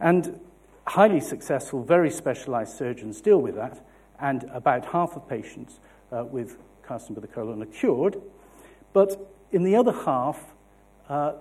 And 0.00 0.40
highly 0.86 1.20
successful, 1.20 1.82
very 1.82 2.10
specialized 2.10 2.76
surgeons 2.76 3.20
deal 3.20 3.38
with 3.38 3.54
that, 3.56 3.84
and 4.20 4.44
about 4.52 4.86
half 4.86 5.16
of 5.16 5.28
patients 5.28 5.80
uh, 6.12 6.24
with 6.24 6.58
carcinoma 6.86 7.16
of 7.16 7.22
the 7.22 7.28
colon 7.28 7.62
are 7.62 7.66
cured. 7.66 8.20
But 8.92 9.30
in 9.50 9.64
the 9.64 9.76
other 9.76 9.92
half, 9.92 10.54
uh, 11.08 11.32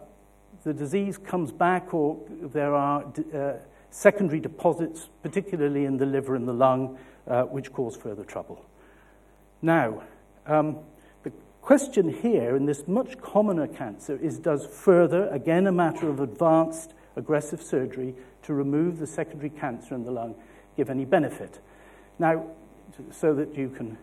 the 0.64 0.74
disease 0.74 1.18
comes 1.18 1.52
back 1.52 1.94
or 1.94 2.20
there 2.42 2.74
are 2.74 3.04
uh, 3.34 3.54
secondary 3.90 4.40
deposits, 4.40 5.10
particularly 5.22 5.86
in 5.86 5.98
the 5.98 6.06
liver 6.06 6.36
and 6.36 6.48
the 6.48 6.54
lung, 6.54 6.98
uh, 7.28 7.44
which 7.44 7.72
cause 7.72 7.96
further 7.96 8.24
trouble. 8.24 8.66
Now, 9.62 10.04
um, 10.46 10.80
the 11.24 11.32
question 11.62 12.10
here 12.10 12.56
in 12.56 12.66
this 12.66 12.88
much 12.88 13.22
commoner 13.22 13.68
cancer 13.68 14.18
is 14.18 14.40
does 14.40 14.66
further, 14.66 15.28
again 15.30 15.68
a 15.68 15.72
matter 15.72 16.10
of 16.10 16.20
advanced 16.20 16.94
aggressive 17.16 17.62
surgery 17.62 18.16
to 18.44 18.54
remove 18.54 19.00
the 19.00 19.08
secondary 19.08 19.50
cancer 19.50 19.96
in 19.96 20.04
the 20.04 20.12
lung, 20.12 20.36
give 20.76 20.90
any 20.90 21.06
benefit? 21.06 21.60
Now, 22.20 22.46
so 23.12 23.34
that 23.36 23.56
you 23.56 23.70
can 23.70 23.98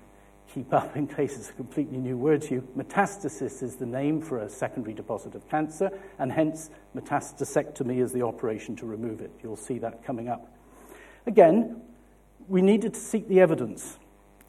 keep 0.55 0.73
up 0.73 0.97
in 0.97 1.07
case 1.07 1.37
it's 1.37 1.51
a 1.51 1.53
completely 1.55 1.99
new 1.99 2.17
word 2.17 2.43
to 2.43 2.55
you. 2.55 2.69
Metastasis 2.77 3.63
is 3.63 3.77
the 3.77 3.87
name 3.87 4.21
for 4.21 4.39
a 4.39 4.49
secondary 4.49 4.95
deposit 4.95 5.35
of 5.35 5.49
cancer, 5.49 5.91
and 6.19 6.33
hence 6.33 6.71
metastasectomy 6.97 8.03
is 8.03 8.13
the 8.13 8.23
operation 8.23 8.75
to 8.77 8.87
remove 8.87 9.21
it. 9.21 9.31
You'll 9.43 9.57
see 9.57 9.79
that 9.79 10.05
coming 10.05 10.29
up. 10.29 10.53
Again, 11.27 11.83
we 12.49 12.63
needed 12.63 12.95
to 12.95 13.01
seek 13.01 13.29
the 13.29 13.41
evidence. 13.41 13.99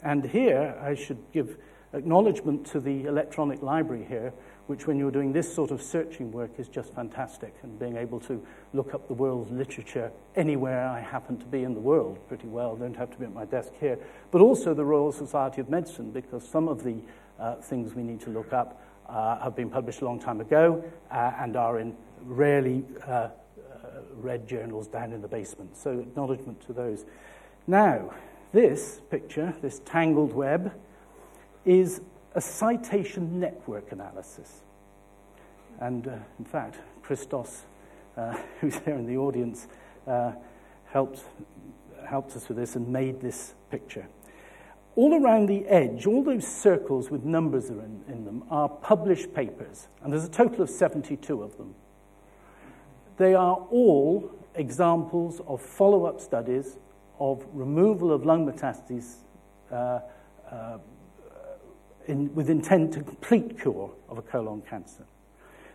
And 0.02 0.26
here 0.26 0.76
I 0.82 0.96
should 0.96 1.20
give 1.32 1.58
acknowledgement 1.94 2.66
to 2.68 2.80
the 2.80 3.06
electronic 3.06 3.62
library 3.62 4.06
here, 4.08 4.34
which, 4.72 4.88
when 4.88 4.98
you're 4.98 5.12
doing 5.12 5.34
this 5.34 5.54
sort 5.54 5.70
of 5.70 5.82
searching 5.82 6.32
work, 6.32 6.52
is 6.58 6.70
just 6.70 6.94
fantastic. 6.94 7.54
And 7.62 7.78
being 7.78 7.98
able 7.98 8.22
to 8.22 8.42
look 8.74 8.94
up 8.94 9.06
the 9.10 9.14
world's 9.14 9.52
literature 9.52 10.10
anywhere 10.38 10.88
I 10.88 11.02
happen 11.02 11.38
to 11.40 11.46
be 11.46 11.66
in 11.66 11.74
the 11.74 11.82
world 11.82 12.18
pretty 12.30 12.48
well, 12.48 12.78
don't 12.78 12.96
have 12.96 13.12
to 13.12 13.18
be 13.18 13.26
at 13.26 13.34
my 13.34 13.44
desk 13.44 13.74
here. 13.82 14.00
But 14.32 14.40
also 14.40 14.74
the 14.74 14.86
Royal 14.86 15.12
Society 15.12 15.60
of 15.60 15.70
Medicine, 15.70 16.12
because 16.12 16.48
some 16.48 16.70
of 16.70 16.86
the 16.86 17.02
uh, 17.38 17.56
things 17.56 17.94
we 17.96 18.02
need 18.02 18.22
to 18.22 18.30
look 18.30 18.54
up 18.54 18.82
uh, 19.10 19.44
have 19.44 19.58
been 19.58 19.70
published 19.70 20.00
a 20.00 20.06
long 20.06 20.22
time 20.22 20.40
ago 20.40 20.82
uh, 21.12 21.34
and 21.38 21.58
are 21.58 21.78
in 21.78 21.94
rarely 22.24 22.86
uh, 23.06 23.12
uh, 23.12 23.30
read 24.14 24.48
journals 24.48 24.88
down 24.88 25.12
in 25.12 25.22
the 25.22 25.28
basement. 25.28 25.76
So, 25.76 26.00
acknowledgement 26.00 26.66
to 26.68 26.72
those. 26.72 27.04
Now, 27.68 28.14
this 28.54 29.02
picture, 29.10 29.54
this 29.62 29.82
tangled 29.84 30.32
web, 30.32 30.72
is 31.66 32.00
a 32.36 32.42
citation 32.42 33.40
network 33.40 33.92
analysis. 33.92 34.62
And 35.80 36.08
uh, 36.08 36.18
in 36.40 36.46
fact, 36.46 36.78
Christos, 37.02 37.64
uh, 38.18 38.38
who's 38.62 38.76
here 38.80 38.96
in 38.96 39.06
the 39.06 39.18
audience, 39.18 39.68
uh, 40.08 40.34
helped, 40.86 41.24
helped 42.06 42.36
us 42.36 42.48
with 42.48 42.58
this 42.58 42.76
and 42.76 42.88
made 42.88 43.22
this 43.22 43.54
picture. 43.70 44.08
All 44.96 45.24
around 45.24 45.46
the 45.46 45.66
edge, 45.68 46.06
all 46.06 46.24
those 46.24 46.46
circles 46.46 47.10
with 47.10 47.24
numbers 47.24 47.70
in, 47.70 48.04
in 48.10 48.26
them 48.26 48.44
are 48.50 48.68
published 48.68 49.34
papers, 49.34 49.88
and 50.04 50.12
there's 50.12 50.26
a 50.26 50.30
total 50.30 50.64
of 50.64 50.70
72 50.70 51.42
of 51.42 51.58
them. 51.58 51.76
They 53.18 53.34
are 53.34 53.56
all 53.56 54.32
examples 54.56 55.42
of 55.48 55.62
follow 55.62 56.06
up 56.06 56.20
studies 56.20 56.78
of 57.20 57.46
removal 57.54 58.12
of 58.12 58.26
lung 58.26 58.52
metastases 58.52 59.18
uh, 59.72 60.00
uh, 60.52 60.78
in, 62.08 62.34
with 62.34 62.50
intent 62.50 62.94
to 62.94 63.04
complete 63.04 63.60
cure 63.60 63.92
of 64.10 64.18
a 64.18 64.22
colon 64.22 64.62
cancer. 64.62 65.06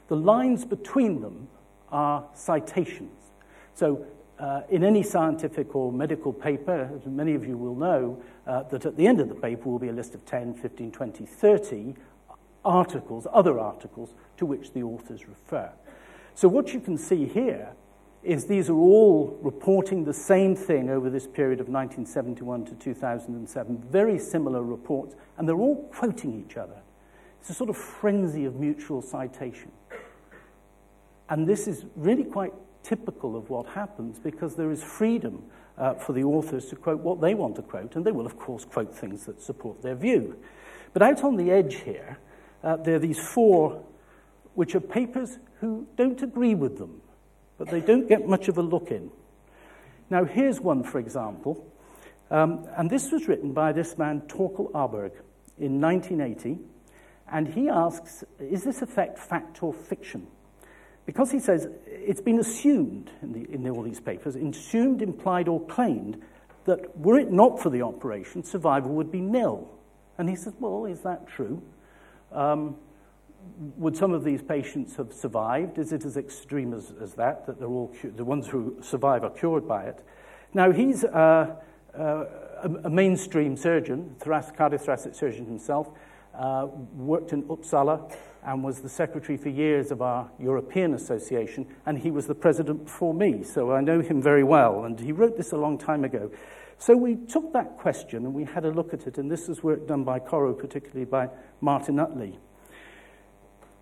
The 0.09 0.17
lines 0.17 0.65
between 0.65 1.21
them 1.21 1.49
are 1.91 2.25
citations. 2.35 3.33
So, 3.75 4.07
uh, 4.39 4.63
in 4.69 4.85
any 4.85 5.03
scientific 5.03 5.75
or 5.75 5.91
medical 5.91 6.33
paper, 6.33 6.91
as 6.95 7.07
many 7.07 7.35
of 7.35 7.47
you 7.47 7.57
will 7.57 7.75
know, 7.75 8.23
uh, 8.47 8.65
that 8.65 8.85
at 8.85 8.97
the 8.97 9.07
end 9.07 9.21
of 9.21 9.29
the 9.29 9.35
paper 9.35 9.69
will 9.69 9.79
be 9.79 9.89
a 9.89 9.93
list 9.93 10.15
of 10.15 10.25
10, 10.27 10.55
15, 10.55 10.93
20, 10.93 11.25
30 11.25 11.95
articles, 12.65 13.27
other 13.33 13.59
articles, 13.59 14.15
to 14.37 14.45
which 14.45 14.73
the 14.73 14.83
authors 14.83 15.27
refer. 15.27 15.71
So, 16.35 16.49
what 16.49 16.75
you 16.75 16.81
can 16.81 16.99
see 16.99 17.27
here 17.27 17.73
is 18.27 18.47
these 18.47 18.69
are 18.69 18.77
all 18.77 19.39
reporting 19.41 20.05
the 20.05 20.13
same 20.13 20.57
thing 20.57 20.91
over 20.91 21.09
this 21.09 21.27
period 21.27 21.61
of 21.61 21.69
1971 21.69 22.65
to 22.67 22.75
2007, 22.75 23.79
very 23.91 24.19
similar 24.19 24.63
reports, 24.63 25.15
and 25.39 25.49
they're 25.49 25.57
all 25.57 25.89
quoting 25.93 26.45
each 26.45 26.57
other. 26.57 26.83
It's 27.41 27.51
a 27.51 27.55
sort 27.55 27.71
of 27.71 27.77
frenzy 27.77 28.45
of 28.45 28.57
mutual 28.57 29.01
citation. 29.01 29.71
And 31.29 31.47
this 31.47 31.69
is 31.69 31.85
really 31.95 32.25
quite 32.25 32.53
typical 32.83 33.37
of 33.37 33.51
what 33.51 33.67
happens 33.67 34.19
because 34.19 34.57
there 34.57 34.71
is 34.71 34.83
freedom 34.83 35.45
uh, 35.79 35.95
for 35.95 36.13
the 36.13 36.25
authors 36.25 36.67
to 36.67 36.77
quote 36.77 37.01
what 37.01 37.21
they 37.21 37.35
want 37.35 37.57
to 37.57 37.63
quote, 37.63 37.95
and 37.97 38.05
they 38.05 38.13
will, 38.13 38.27
of 38.27 38.39
course, 38.39 38.65
quote 38.65 38.95
things 38.95 39.27
that 39.27 39.41
support 39.41 39.83
their 39.83 39.95
view. 39.95 40.37
But 40.93 41.03
out 41.03 41.23
on 41.23 41.37
the 41.37 41.51
edge 41.51 41.77
here, 41.77 42.19
uh, 42.65 42.77
there 42.77 42.97
are 42.97 43.01
these 43.01 43.19
four, 43.19 43.85
which 44.55 44.75
are 44.75 44.81
papers 44.81 45.39
who 45.61 45.87
don't 45.97 46.23
agree 46.23 46.55
with 46.55 46.79
them, 46.79 47.01
but 47.59 47.69
they 47.69 47.81
don't 47.81 48.09
get 48.09 48.29
much 48.29 48.49
of 48.49 48.59
a 48.59 48.63
look 48.63 48.91
in. 48.91 49.11
Now, 50.11 50.25
here's 50.25 50.61
one, 50.61 50.83
for 50.83 50.99
example, 50.99 51.67
um, 52.31 52.67
and 52.77 52.91
this 52.91 53.11
was 53.13 53.29
written 53.29 53.53
by 53.53 53.73
this 53.73 53.97
man, 53.99 54.23
Torkel 54.23 54.71
Åberg, 54.73 55.13
in 55.59 55.81
1980, 55.81 56.59
and 57.33 57.49
he 57.49 57.69
asks 57.69 58.25
Is 58.39 58.65
this 58.65 58.83
effect 58.83 59.19
fact 59.19 59.63
or 59.63 59.73
fiction? 59.73 60.27
Because 61.07 61.31
he 61.31 61.39
says 61.39 61.69
it's 61.87 62.21
been 62.21 62.41
assumed 62.41 63.11
in, 63.23 63.33
the, 63.33 63.53
in 63.53 63.69
all 63.69 63.83
these 63.83 64.01
papers, 64.01 64.35
assumed, 64.35 65.03
implied, 65.03 65.49
or 65.49 65.65
claimed 65.67 66.21
that 66.65 66.99
were 66.99 67.19
it 67.19 67.31
not 67.31 67.63
for 67.63 67.71
the 67.71 67.83
operation, 67.83 68.43
survival 68.43 68.91
would 68.93 69.11
be 69.11 69.21
nil. 69.21 69.71
And 70.19 70.29
he 70.29 70.35
says, 70.35 70.53
well, 70.59 70.85
is 70.87 71.01
that 71.03 71.29
true? 71.29 71.63
Um, 72.33 72.77
would 73.77 73.97
some 73.97 74.13
of 74.13 74.25
these 74.25 74.43
patients 74.43 74.97
have 74.97 75.13
survived? 75.13 75.79
Is 75.79 75.93
it 75.93 76.05
as 76.05 76.17
extreme 76.17 76.75
as, 76.75 76.93
as 77.01 77.15
that, 77.15 77.47
that 77.47 77.59
they're 77.59 77.69
all 77.69 77.95
cu- 78.01 78.13
the 78.13 78.25
ones 78.25 78.47
who 78.49 78.77
survive 78.83 79.25
are 79.25 79.31
cured 79.31 79.67
by 79.67 79.85
it? 79.85 80.03
Now, 80.55 80.73
he's 80.73 81.05
a, 81.05 81.57
a, 81.95 82.91
mainstream 82.91 83.57
surgeon, 83.57 84.17
thoracic, 84.19 84.57
cardiothoracic 84.57 85.15
surgeon 85.15 85.47
himself, 85.47 85.91
uh, 86.35 86.67
worked 86.95 87.33
in 87.33 87.43
Uppsala, 87.45 88.13
and 88.45 88.63
was 88.63 88.81
the 88.81 88.89
secretary 88.89 89.37
for 89.37 89.49
years 89.49 89.91
of 89.91 90.01
our 90.01 90.31
European 90.39 90.95
Association, 90.95 91.67
and 91.85 91.99
he 91.99 92.11
was 92.11 92.27
the 92.27 92.35
president 92.35 92.85
before 92.85 93.13
me, 93.13 93.43
so 93.43 93.73
I 93.73 93.81
know 93.81 94.01
him 94.01 94.23
very 94.23 94.45
well. 94.45 94.85
And 94.85 94.99
he 95.01 95.13
wrote 95.13 95.37
this 95.37 95.53
a 95.53 95.57
long 95.57 95.79
time 95.79 96.05
ago. 96.05 96.31
So 96.79 96.97
we 96.97 97.17
took 97.17 97.53
that 97.55 97.79
question 97.79 98.25
and 98.25 98.35
we 98.35 98.45
had 98.45 98.65
a 98.65 98.71
look 98.71 98.93
at 98.93 99.07
it, 99.07 99.19
and 99.19 99.31
this 99.31 99.49
is 99.49 99.63
work 99.63 99.89
done 99.89 100.05
by 100.05 100.21
CORU, 100.21 100.59
particularly 100.59 101.07
by 101.07 101.29
Martin 101.61 101.99
Utley. 101.99 102.39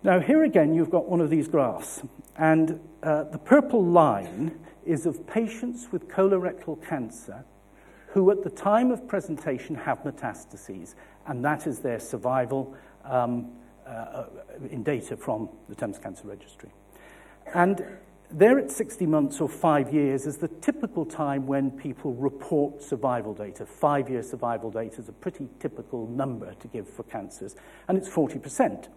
Now, 0.05 0.19
here 0.19 0.43
again, 0.43 0.75
you've 0.75 0.91
got 0.91 1.09
one 1.09 1.19
of 1.19 1.31
these 1.31 1.47
graphs, 1.47 2.03
and 2.37 2.79
uh, 3.01 3.23
the 3.23 3.39
purple 3.39 3.83
line 3.83 4.59
is 4.85 5.07
of 5.07 5.25
patients 5.25 5.87
with 5.91 6.07
colorectal 6.07 6.79
cancer 6.87 7.43
who, 8.09 8.29
at 8.29 8.43
the 8.43 8.51
time 8.51 8.91
of 8.91 9.07
presentation, 9.07 9.73
have 9.73 10.03
metastases, 10.03 10.93
and 11.25 11.43
that 11.43 11.65
is 11.65 11.79
their 11.79 11.99
survival. 11.99 12.75
Um, 13.03 13.53
uh, 13.87 14.25
in 14.69 14.83
data 14.83 15.17
from 15.17 15.49
the 15.69 15.75
Thames 15.75 15.97
Cancer 15.99 16.27
Registry. 16.27 16.69
And 17.53 17.83
there 18.31 18.57
at 18.57 18.71
60 18.71 19.05
months 19.05 19.39
or 19.39 19.47
five 19.47 19.93
years 19.93 20.25
is 20.25 20.37
the 20.37 20.47
typical 20.47 21.05
time 21.05 21.45
when 21.45 21.69
people 21.69 22.13
report 22.13 22.81
survival 22.81 23.33
data. 23.33 23.65
Five 23.65 24.09
year 24.09 24.23
survival 24.23 24.71
data 24.71 25.01
is 25.01 25.09
a 25.09 25.13
pretty 25.13 25.47
typical 25.59 26.07
number 26.07 26.53
to 26.55 26.67
give 26.67 26.89
for 26.89 27.03
cancers, 27.03 27.55
and 27.87 27.97
it's 27.97 28.09
40%. 28.09 28.87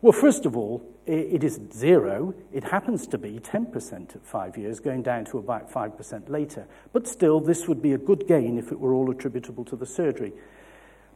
Well, 0.00 0.12
first 0.12 0.46
of 0.46 0.56
all, 0.56 0.82
it 1.06 1.42
isn't 1.42 1.74
zero. 1.74 2.34
It 2.52 2.62
happens 2.62 3.06
to 3.08 3.18
be 3.18 3.40
10% 3.40 4.14
at 4.14 4.24
five 4.24 4.56
years, 4.56 4.78
going 4.78 5.02
down 5.02 5.24
to 5.26 5.38
about 5.38 5.70
5% 5.72 6.28
later. 6.28 6.66
But 6.92 7.08
still, 7.08 7.40
this 7.40 7.66
would 7.66 7.82
be 7.82 7.94
a 7.94 7.98
good 7.98 8.28
gain 8.28 8.58
if 8.58 8.70
it 8.70 8.78
were 8.78 8.94
all 8.94 9.10
attributable 9.10 9.64
to 9.64 9.74
the 9.76 9.86
surgery. 9.86 10.32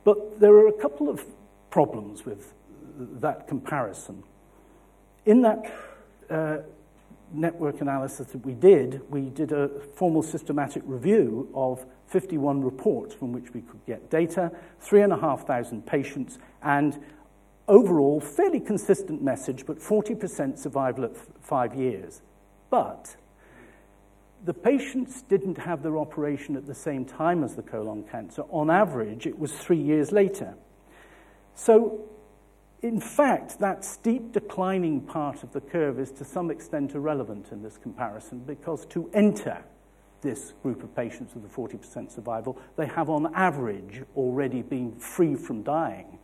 But 0.03 0.41
there 0.41 0.53
are 0.55 0.67
a 0.67 0.73
couple 0.73 1.09
of 1.09 1.25
problems 1.71 2.25
with 2.25 2.55
that 2.99 3.47
comparison. 3.47 4.25
In 5.27 5.43
that 5.43 5.73
uh, 6.29 6.59
network 7.33 7.81
analysis 7.81 8.29
that 8.29 8.45
we 8.45 8.55
did, 8.55 9.01
we 9.11 9.29
did 9.31 9.53
a 9.53 9.69
formal 9.95 10.23
systematic 10.23 10.83
review 10.87 11.49
of 11.55 11.87
51 12.09 12.63
reports 12.63 13.15
from 13.15 13.33
which 13.33 13.55
we 13.55 13.61
could 13.61 13.85
get 13.87 14.11
data, 14.11 14.51
3,500 14.81 15.87
patients, 15.87 16.39
and 16.63 16.99
overall, 17.73 18.21
fairly 18.21 18.61
consistent 18.61 19.23
message, 19.23 19.65
but 19.65 19.79
40% 19.79 20.59
survival 20.59 21.05
at 21.05 21.13
f- 21.13 21.27
five 21.41 21.75
years. 21.75 22.21
But 22.69 23.17
the 24.45 24.53
patients 24.53 25.23
didn't 25.23 25.57
have 25.57 25.83
their 25.83 25.97
operation 25.97 26.55
at 26.55 26.67
the 26.67 26.75
same 26.75 27.07
time 27.07 27.43
as 27.43 27.57
the 27.57 27.63
colon 27.63 28.05
cancer. 28.05 28.43
On 28.51 28.71
average, 28.71 29.27
it 29.27 29.39
was 29.39 29.53
three 29.53 29.81
years 29.81 30.13
later. 30.13 30.55
So 31.55 32.09
in 32.83 33.01
fact, 33.01 33.59
that 33.61 33.85
steep 33.85 34.33
declining 34.33 35.01
part 35.01 35.43
of 35.43 35.53
the 35.53 35.61
curve 35.61 35.99
is 35.99 36.11
to 36.13 36.25
some 36.25 36.51
extent 36.51 36.95
irrelevant 36.95 37.53
in 37.53 37.63
this 37.63 37.79
comparison 37.79 38.41
because 38.41 38.85
to 38.87 39.09
enter 39.15 39.65
this 40.21 40.53
group 40.63 40.83
of 40.83 40.95
patients 40.95 41.35
with 41.35 41.45
a 41.45 41.49
40% 41.49 42.11
survival, 42.11 42.59
they 42.77 42.87
have 42.87 43.09
on 43.09 43.33
average 43.35 44.03
already 44.15 44.63
been 44.63 44.95
free 44.97 45.37
from 45.37 45.63
dying 45.63 46.19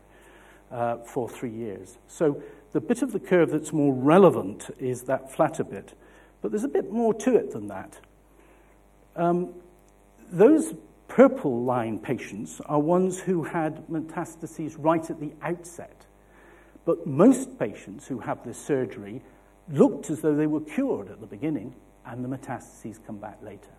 uh, 0.71 0.99
for 0.99 1.29
three 1.29 1.51
years. 1.51 1.99
So 2.07 2.43
the 2.73 2.81
bit 2.81 3.03
of 3.03 3.13
the 3.13 3.21
curve 3.21 3.51
that's 3.51 3.73
more 3.73 3.93
relevant 3.93 4.71
is 4.79 5.03
that 5.03 5.33
flatter 5.33 5.65
bit. 5.65 5.95
But 6.41 6.53
there's 6.53 6.65
a 6.65 6.69
bit 6.69 6.93
more 6.93 7.15
to 7.15 7.37
it 7.37 7.51
than 7.53 7.69
that. 7.69 7.99
Um, 9.17 9.55
those 10.31 10.75
purple 11.09 11.65
line 11.65 11.99
patients 11.99 12.61
are 12.67 12.79
ones 12.79 13.19
who 13.19 13.43
had 13.43 13.87
metastases 13.89 14.77
right 14.79 15.09
at 15.11 15.19
the 15.19 15.33
outset. 15.43 16.07
But 16.85 17.07
most 17.07 17.59
patients 17.59 18.07
who 18.07 18.19
have 18.21 18.45
this 18.45 18.59
surgery 18.59 19.23
looked 19.71 20.11
as 20.11 20.21
though 20.21 20.35
they 20.35 20.47
were 20.47 20.61
cured 20.61 21.11
at 21.11 21.21
the 21.21 21.27
beginning, 21.27 21.75
and 22.07 22.25
the 22.25 22.29
metastases 22.29 23.05
come 23.05 23.19
back 23.19 23.39
later. 23.43 23.78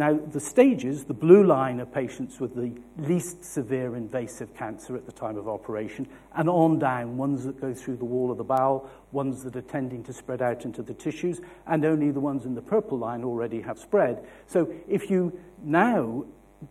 Now, 0.00 0.14
the 0.14 0.40
stages, 0.40 1.04
the 1.04 1.12
blue 1.12 1.44
line 1.44 1.78
are 1.78 1.84
patients 1.84 2.40
with 2.40 2.54
the 2.54 2.72
least 2.96 3.44
severe 3.44 3.96
invasive 3.96 4.56
cancer 4.56 4.96
at 4.96 5.04
the 5.04 5.12
time 5.12 5.36
of 5.36 5.46
operation, 5.46 6.08
and 6.34 6.48
on 6.48 6.78
down, 6.78 7.18
ones 7.18 7.44
that 7.44 7.60
go 7.60 7.74
through 7.74 7.98
the 7.98 8.06
wall 8.06 8.30
of 8.30 8.38
the 8.38 8.44
bowel, 8.44 8.88
ones 9.12 9.44
that 9.44 9.56
are 9.56 9.60
tending 9.60 10.02
to 10.04 10.14
spread 10.14 10.40
out 10.40 10.64
into 10.64 10.82
the 10.82 10.94
tissues, 10.94 11.42
and 11.66 11.84
only 11.84 12.10
the 12.10 12.18
ones 12.18 12.46
in 12.46 12.54
the 12.54 12.62
purple 12.62 12.96
line 12.96 13.22
already 13.22 13.60
have 13.60 13.78
spread. 13.78 14.26
So 14.46 14.72
if 14.88 15.10
you 15.10 15.38
now 15.62 16.24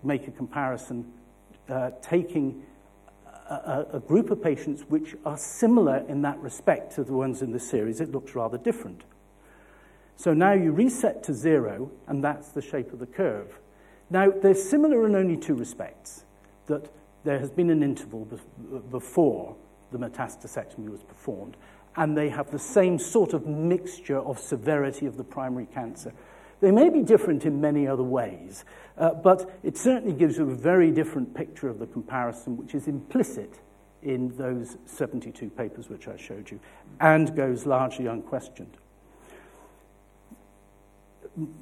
make 0.04 0.28
a 0.28 0.32
comparison, 0.32 1.13
uh, 1.70 1.92
taking 2.02 2.63
a, 3.48 3.86
a, 3.94 4.00
group 4.00 4.32
of 4.32 4.42
patients 4.42 4.86
which 4.88 5.15
are 5.24 5.38
similar 5.38 5.98
in 6.08 6.24
that 6.24 6.39
respect 6.39 6.96
to 6.96 7.04
the 7.04 7.13
ones 7.13 7.44
in 7.44 7.52
the 7.52 7.60
series, 7.60 8.02
it 8.02 8.12
looks 8.12 8.34
rather 8.34 8.58
different. 8.58 9.04
So 10.20 10.34
now 10.34 10.52
you 10.52 10.74
reset 10.74 11.24
to 11.24 11.34
zero, 11.34 11.90
and 12.08 12.22
that's 12.22 12.50
the 12.50 12.62
shape 12.62 12.92
of 12.92 13.00
the 13.00 13.06
curve. 13.06 13.58
Now, 14.10 14.30
they're 14.30 14.54
similar 14.54 15.06
in 15.06 15.16
only 15.16 15.38
two 15.38 15.56
respects 15.56 16.26
that 16.66 16.92
there 17.24 17.40
has 17.40 17.50
been 17.50 17.70
an 17.70 17.82
interval 17.82 18.28
before 18.92 19.56
the 19.94 19.98
metastasectomy 19.98 20.90
was 20.90 21.04
performed, 21.04 21.56
and 21.96 22.18
they 22.18 22.28
have 22.28 22.52
the 22.52 22.60
same 22.60 23.00
sort 23.00 23.32
of 23.32 23.48
mixture 23.48 24.20
of 24.20 24.40
severity 24.40 25.06
of 25.06 25.16
the 25.16 25.24
primary 25.24 25.68
cancer. 25.68 26.12
They 26.60 26.72
may 26.72 26.90
be 26.90 27.02
different 27.02 27.46
in 27.46 27.62
many 27.62 27.88
other 27.88 28.04
ways, 28.04 28.66
uh, 28.98 29.14
but 29.14 29.58
it 29.64 29.78
certainly 29.78 30.14
gives 30.14 30.38
you 30.38 30.52
a 30.52 30.54
very 30.54 30.92
different 30.92 31.34
picture 31.34 31.70
of 31.70 31.80
the 31.80 31.88
comparison, 31.88 32.58
which 32.58 32.76
is 32.76 32.90
implicit 32.90 33.62
in 34.04 34.36
those 34.36 34.76
72 34.86 35.50
papers 35.52 35.88
which 35.88 36.10
I 36.10 36.18
showed 36.18 36.52
you, 36.52 36.60
and 37.00 37.34
goes 37.38 37.66
largely 37.66 38.08
unquestioned. 38.08 38.76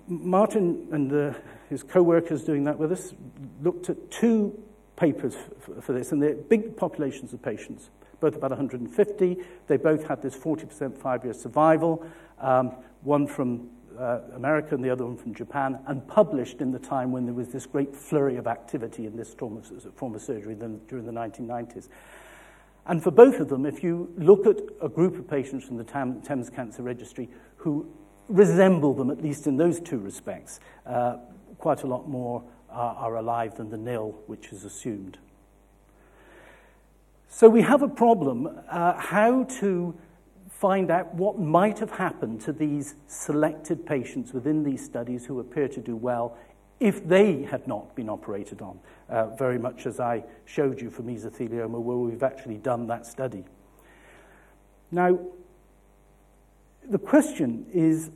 Martin 0.07 0.87
and 0.91 1.09
the, 1.09 1.35
his 1.69 1.83
co 1.83 2.01
workers 2.01 2.43
doing 2.43 2.63
that 2.65 2.77
with 2.77 2.91
us 2.91 3.13
looked 3.61 3.89
at 3.89 4.11
two 4.11 4.57
papers 4.95 5.35
for, 5.59 5.81
for 5.81 5.93
this, 5.93 6.11
and 6.11 6.21
they're 6.21 6.35
big 6.35 6.75
populations 6.77 7.33
of 7.33 7.41
patients, 7.41 7.89
both 8.19 8.35
about 8.35 8.51
150. 8.51 9.37
They 9.67 9.77
both 9.77 10.07
had 10.07 10.21
this 10.21 10.35
40% 10.35 10.97
five 10.97 11.23
year 11.23 11.33
survival, 11.33 12.05
um, 12.39 12.75
one 13.01 13.27
from 13.27 13.69
uh, 13.97 14.19
America 14.35 14.75
and 14.75 14.83
the 14.83 14.89
other 14.89 15.05
one 15.05 15.17
from 15.17 15.33
Japan, 15.33 15.79
and 15.87 16.07
published 16.07 16.61
in 16.61 16.71
the 16.71 16.79
time 16.79 17.11
when 17.11 17.25
there 17.25 17.33
was 17.33 17.49
this 17.49 17.65
great 17.65 17.95
flurry 17.95 18.37
of 18.37 18.47
activity 18.47 19.05
in 19.05 19.15
this 19.15 19.33
trauma, 19.33 19.61
form 19.95 20.15
of 20.15 20.21
surgery 20.21 20.55
then, 20.55 20.79
during 20.87 21.05
the 21.05 21.11
1990s. 21.11 21.89
And 22.85 23.03
for 23.03 23.11
both 23.11 23.39
of 23.39 23.49
them, 23.49 23.65
if 23.65 23.83
you 23.83 24.13
look 24.17 24.45
at 24.45 24.57
a 24.81 24.87
group 24.87 25.19
of 25.19 25.27
patients 25.27 25.65
from 25.65 25.77
the 25.77 25.83
Thames 25.83 26.49
Cancer 26.49 26.83
Registry 26.83 27.29
who 27.57 27.91
resemble 28.29 28.93
them, 28.93 29.09
at 29.09 29.21
least 29.21 29.47
in 29.47 29.57
those 29.57 29.79
two 29.79 29.97
respects, 29.97 30.59
uh, 30.85 31.17
quite 31.57 31.83
a 31.83 31.87
lot 31.87 32.07
more 32.07 32.43
are, 32.69 32.95
are 32.95 33.15
alive 33.17 33.55
than 33.55 33.69
the 33.69 33.77
nil, 33.77 34.15
which 34.27 34.51
is 34.51 34.63
assumed. 34.63 35.17
So 37.29 37.49
we 37.49 37.61
have 37.61 37.81
a 37.81 37.87
problem 37.87 38.49
uh, 38.69 38.93
how 38.93 39.43
to 39.59 39.95
find 40.49 40.89
out 40.89 41.13
what 41.13 41.39
might 41.39 41.77
have 41.79 41.91
happened 41.91 42.41
to 42.41 42.51
these 42.51 42.95
selected 43.07 43.85
patients 43.85 44.33
within 44.33 44.63
these 44.63 44.83
studies 44.83 45.25
who 45.25 45.39
appear 45.39 45.67
to 45.67 45.79
do 45.79 45.95
well 45.95 46.35
if 46.79 47.07
they 47.07 47.43
had 47.43 47.67
not 47.67 47.95
been 47.95 48.09
operated 48.09 48.61
on, 48.61 48.79
uh, 49.09 49.27
very 49.35 49.57
much 49.57 49.85
as 49.85 49.99
I 49.99 50.23
showed 50.45 50.79
you 50.81 50.89
for 50.89 51.03
mesothelioma, 51.03 51.79
where 51.79 51.97
we've 51.97 52.23
actually 52.23 52.57
done 52.57 52.87
that 52.87 53.05
study. 53.05 53.43
Now, 54.91 55.19
the 56.89 57.00
question 57.00 57.65
is 57.73 58.12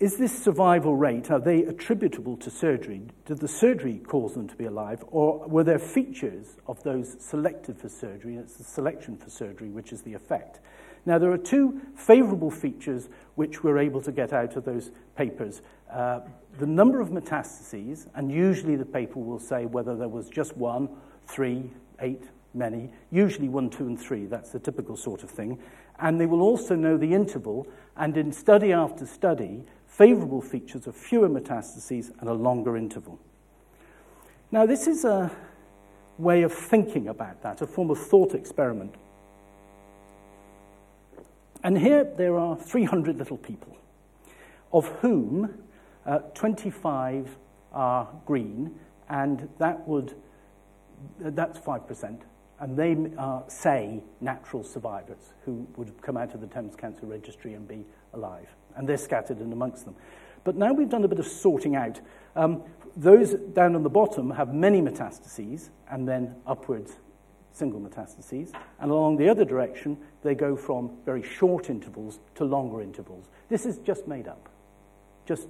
is 0.00 0.16
this 0.16 0.42
survival 0.42 0.96
rate, 0.96 1.30
are 1.30 1.38
they 1.38 1.62
attributable 1.64 2.38
to 2.38 2.48
surgery? 2.50 3.02
Did 3.26 3.38
the 3.38 3.48
surgery 3.48 3.98
cause 3.98 4.32
them 4.32 4.48
to 4.48 4.56
be 4.56 4.64
alive? 4.64 5.04
Or 5.08 5.46
were 5.46 5.62
there 5.62 5.78
features 5.78 6.56
of 6.66 6.82
those 6.82 7.22
selected 7.22 7.78
for 7.78 7.90
surgery? 7.90 8.36
It's 8.36 8.56
the 8.56 8.64
selection 8.64 9.18
for 9.18 9.28
surgery 9.28 9.68
which 9.68 9.92
is 9.92 10.00
the 10.00 10.14
effect. 10.14 10.60
Now, 11.04 11.18
there 11.18 11.30
are 11.30 11.38
two 11.38 11.82
favorable 11.94 12.50
features 12.50 13.10
which 13.34 13.62
we're 13.62 13.76
able 13.76 14.00
to 14.00 14.12
get 14.12 14.32
out 14.32 14.56
of 14.56 14.64
those 14.64 14.90
papers. 15.16 15.60
Uh, 15.92 16.20
the 16.58 16.66
number 16.66 17.02
of 17.02 17.10
metastases, 17.10 18.06
and 18.14 18.32
usually 18.32 18.76
the 18.76 18.86
paper 18.86 19.18
will 19.18 19.38
say 19.38 19.66
whether 19.66 19.94
there 19.96 20.08
was 20.08 20.30
just 20.30 20.56
one, 20.56 20.88
three, 21.26 21.70
eight, 22.00 22.24
many, 22.54 22.90
usually 23.10 23.48
one, 23.48 23.68
two, 23.68 23.86
and 23.86 24.00
three. 24.00 24.26
That's 24.26 24.50
the 24.50 24.58
typical 24.58 24.96
sort 24.96 25.22
of 25.22 25.30
thing. 25.30 25.58
And 26.00 26.20
they 26.20 26.26
will 26.26 26.42
also 26.42 26.74
know 26.74 26.96
the 26.96 27.12
interval, 27.14 27.66
and 27.96 28.16
in 28.16 28.32
study 28.32 28.72
after 28.72 29.06
study, 29.06 29.64
favorable 29.86 30.40
features 30.40 30.86
of 30.86 30.96
fewer 30.96 31.28
metastases 31.28 32.10
and 32.20 32.28
a 32.28 32.32
longer 32.32 32.76
interval. 32.76 33.18
Now, 34.50 34.66
this 34.66 34.86
is 34.86 35.04
a 35.04 35.30
way 36.18 36.42
of 36.42 36.52
thinking 36.52 37.08
about 37.08 37.42
that, 37.42 37.60
a 37.60 37.66
form 37.66 37.90
of 37.90 37.98
thought 37.98 38.34
experiment. 38.34 38.94
And 41.62 41.78
here 41.78 42.04
there 42.04 42.38
are 42.38 42.56
300 42.56 43.18
little 43.18 43.36
people, 43.36 43.76
of 44.72 44.88
whom 45.00 45.62
uh, 46.06 46.20
25 46.34 47.36
are 47.72 48.08
green, 48.26 48.74
and 49.08 49.48
that 49.58 49.86
would, 49.86 50.14
that's 51.20 51.58
5%. 51.58 52.20
And 52.60 52.76
they 52.76 52.96
are, 53.16 53.42
say, 53.48 54.02
natural 54.20 54.62
survivors 54.62 55.32
who 55.44 55.66
would 55.76 56.00
come 56.02 56.16
out 56.16 56.34
of 56.34 56.40
the 56.40 56.46
Thames 56.46 56.76
Cancer 56.76 57.06
Registry 57.06 57.54
and 57.54 57.66
be 57.66 57.84
alive 58.12 58.48
and 58.76 58.88
they're 58.88 58.96
scattered 58.96 59.40
in 59.40 59.52
amongst 59.52 59.84
them. 59.84 59.94
But 60.44 60.56
now 60.56 60.72
we've 60.72 60.88
done 60.88 61.04
a 61.04 61.08
bit 61.08 61.18
of 61.18 61.26
sorting 61.26 61.76
out. 61.76 62.00
Um, 62.34 62.62
those 62.96 63.34
down 63.34 63.76
on 63.76 63.82
the 63.82 63.90
bottom 63.90 64.30
have 64.30 64.54
many 64.54 64.80
metastases 64.80 65.70
and 65.90 66.08
then 66.08 66.34
upwards 66.46 66.96
single 67.52 67.80
metastases. 67.80 68.52
And 68.80 68.90
along 68.90 69.16
the 69.16 69.28
other 69.28 69.44
direction, 69.44 69.98
they 70.22 70.34
go 70.34 70.56
from 70.56 70.96
very 71.04 71.22
short 71.22 71.68
intervals 71.68 72.20
to 72.36 72.44
longer 72.44 72.80
intervals. 72.80 73.26
This 73.48 73.66
is 73.66 73.78
just 73.78 74.06
made 74.06 74.28
up, 74.28 74.48
just 75.26 75.48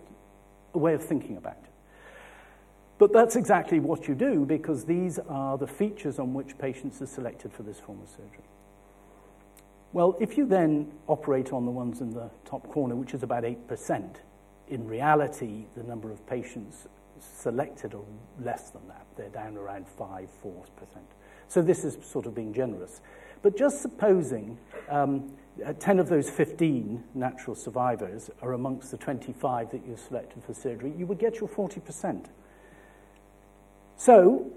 a 0.75 0.79
way 0.79 0.95
of 0.95 1.05
thinking 1.05 1.37
about 1.37 1.59
it. 1.63 1.70
But 3.01 3.15
that's 3.15 3.35
exactly 3.35 3.81
what 3.81 4.07
you 4.07 4.15
do 4.15 4.45
because 4.45 4.85
these 4.85 5.19
are 5.21 5.57
the 5.57 5.67
features 5.67 6.19
on 6.19 6.35
which 6.35 6.59
patients 6.59 7.01
are 7.01 7.07
selected 7.07 7.51
for 7.51 7.63
this 7.63 7.81
form 7.81 7.99
of 8.03 8.11
surgery. 8.11 8.45
Well, 9.95 10.19
if 10.21 10.37
you 10.37 10.45
then 10.45 10.93
operate 11.07 11.51
on 11.51 11.65
the 11.65 11.71
ones 11.71 12.03
in 12.03 12.11
the 12.11 12.31
top 12.45 12.69
corner, 12.69 12.95
which 12.95 13.15
is 13.15 13.23
about 13.23 13.45
8%, 13.45 14.17
in 14.69 14.87
reality, 14.87 15.65
the 15.75 15.83
number 15.83 16.13
of 16.13 16.27
patients 16.27 16.89
selected 17.19 17.95
are 17.95 18.03
less 18.39 18.69
than 18.69 18.87
that. 18.89 19.07
They're 19.17 19.31
down 19.31 19.57
around 19.57 19.89
5 19.89 20.29
4%. 20.45 20.55
So 21.49 21.63
this 21.63 21.87
is 21.87 21.97
sort 22.05 22.27
of 22.27 22.35
being 22.35 22.53
generous. 22.53 23.01
But 23.41 23.57
just 23.57 23.81
supposing 23.81 24.59
um, 24.91 25.33
uh, 25.65 25.73
10 25.73 26.01
of 26.01 26.11
those 26.11 26.29
15 26.29 27.03
natural 27.15 27.57
survivors 27.57 28.31
are 28.43 28.53
amongst 28.53 28.91
the 28.91 28.99
25 28.99 29.71
that 29.71 29.87
you've 29.87 29.99
selected 29.99 30.45
for 30.45 30.53
surgery, 30.53 30.93
you 30.99 31.07
would 31.07 31.19
get 31.19 31.41
your 31.41 31.49
40%. 31.49 32.27
So, 34.01 34.51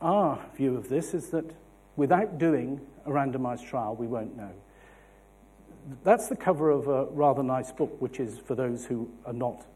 our 0.00 0.42
view 0.56 0.74
of 0.74 0.88
this 0.88 1.12
is 1.12 1.28
that 1.32 1.44
without 1.96 2.38
doing 2.38 2.80
a 3.04 3.10
randomized 3.10 3.68
trial, 3.68 3.94
we 3.94 4.06
won't 4.06 4.38
know. 4.38 4.52
That's 6.02 6.28
the 6.28 6.36
cover 6.36 6.70
of 6.70 6.88
a 6.88 7.04
rather 7.10 7.42
nice 7.42 7.72
book, 7.72 8.00
which 8.00 8.18
is 8.18 8.38
for 8.38 8.54
those 8.54 8.86
who 8.86 9.10
are 9.26 9.34
not 9.34 9.66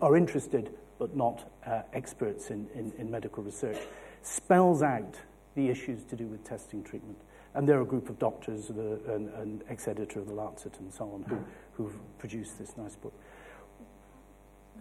are 0.00 0.16
interested 0.16 0.70
but 1.00 1.16
not 1.16 1.50
uh, 1.66 1.82
experts 1.92 2.50
in, 2.50 2.68
in, 2.76 2.92
in 2.96 3.10
medical 3.10 3.42
research. 3.42 3.78
Spells 4.22 4.84
out 4.84 5.16
the 5.56 5.68
issues 5.68 6.04
to 6.04 6.14
do 6.14 6.26
with 6.28 6.44
testing 6.44 6.84
treatment. 6.84 7.18
And 7.54 7.68
there 7.68 7.78
are 7.78 7.82
a 7.82 7.86
group 7.86 8.08
of 8.08 8.20
doctors, 8.20 8.68
the, 8.68 9.00
an, 9.12 9.32
an 9.34 9.62
ex-editor 9.68 10.20
of 10.20 10.28
the 10.28 10.34
Lancet 10.34 10.78
and 10.78 10.94
so 10.94 11.06
on, 11.06 11.24
who, 11.28 11.38
who've 11.72 12.18
produced 12.20 12.56
this 12.56 12.76
nice 12.76 12.94
book. 12.94 13.14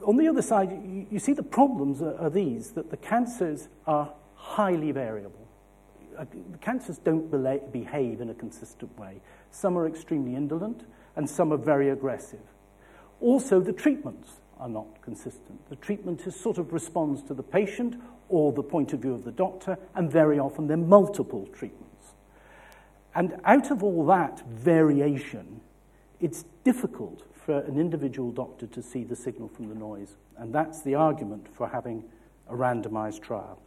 On 0.06 0.18
the 0.18 0.28
other 0.28 0.42
side, 0.42 0.72
you, 0.72 1.08
you 1.12 1.20
see 1.20 1.34
the 1.34 1.44
problems 1.44 2.02
are, 2.02 2.18
are 2.18 2.30
these, 2.30 2.72
that 2.72 2.90
the 2.90 2.98
cancers 2.98 3.68
are 3.86 4.12
highly 4.36 4.92
variable. 4.92 5.48
Uh, 6.18 6.26
cancers 6.62 6.98
don't 6.98 7.30
behave 7.72 8.22
in 8.22 8.30
a 8.30 8.34
consistent 8.34 8.98
way. 8.98 9.22
Some 9.52 9.78
are 9.78 9.88
extremely 9.88 10.36
indolent, 10.36 10.86
and 11.16 11.30
some 11.30 11.52
are 11.52 11.58
very 11.58 11.90
aggressive. 11.90 12.42
Also, 13.22 13.60
the 13.60 13.74
treatments 13.74 14.34
are 14.60 14.70
not 14.70 15.02
consistent. 15.02 15.68
The 15.70 15.76
treatment 15.76 16.26
is 16.26 16.40
sort 16.40 16.58
of 16.58 16.74
responds 16.74 17.24
to 17.24 17.34
the 17.34 17.44
patient 17.44 17.96
or 18.30 18.52
the 18.52 18.64
point 18.64 18.94
of 18.94 19.00
view 19.00 19.14
of 19.14 19.24
the 19.24 19.32
doctor, 19.32 19.78
and 19.96 20.12
very 20.12 20.40
often 20.40 20.68
there 20.68 20.78
are 20.78 20.82
multiple 20.82 21.48
treatments. 21.54 22.14
And 23.16 23.40
out 23.46 23.72
of 23.72 23.84
all 23.84 24.06
that 24.08 24.48
variation, 24.48 25.62
it's 26.20 26.46
difficult 26.64 27.24
for 27.48 27.60
an 27.60 27.80
individual 27.80 28.30
doctor 28.30 28.68
to 28.68 28.84
see 28.84 29.06
the 29.06 29.16
signal 29.16 29.48
from 29.48 29.70
the 29.70 29.74
noise. 29.74 30.18
And 30.38 30.54
that's 30.54 30.82
the 30.82 30.96
argument 30.96 31.48
for 31.56 31.70
having 31.70 32.04
a 32.50 32.54
randomized 32.54 33.22
trial. 33.22 33.58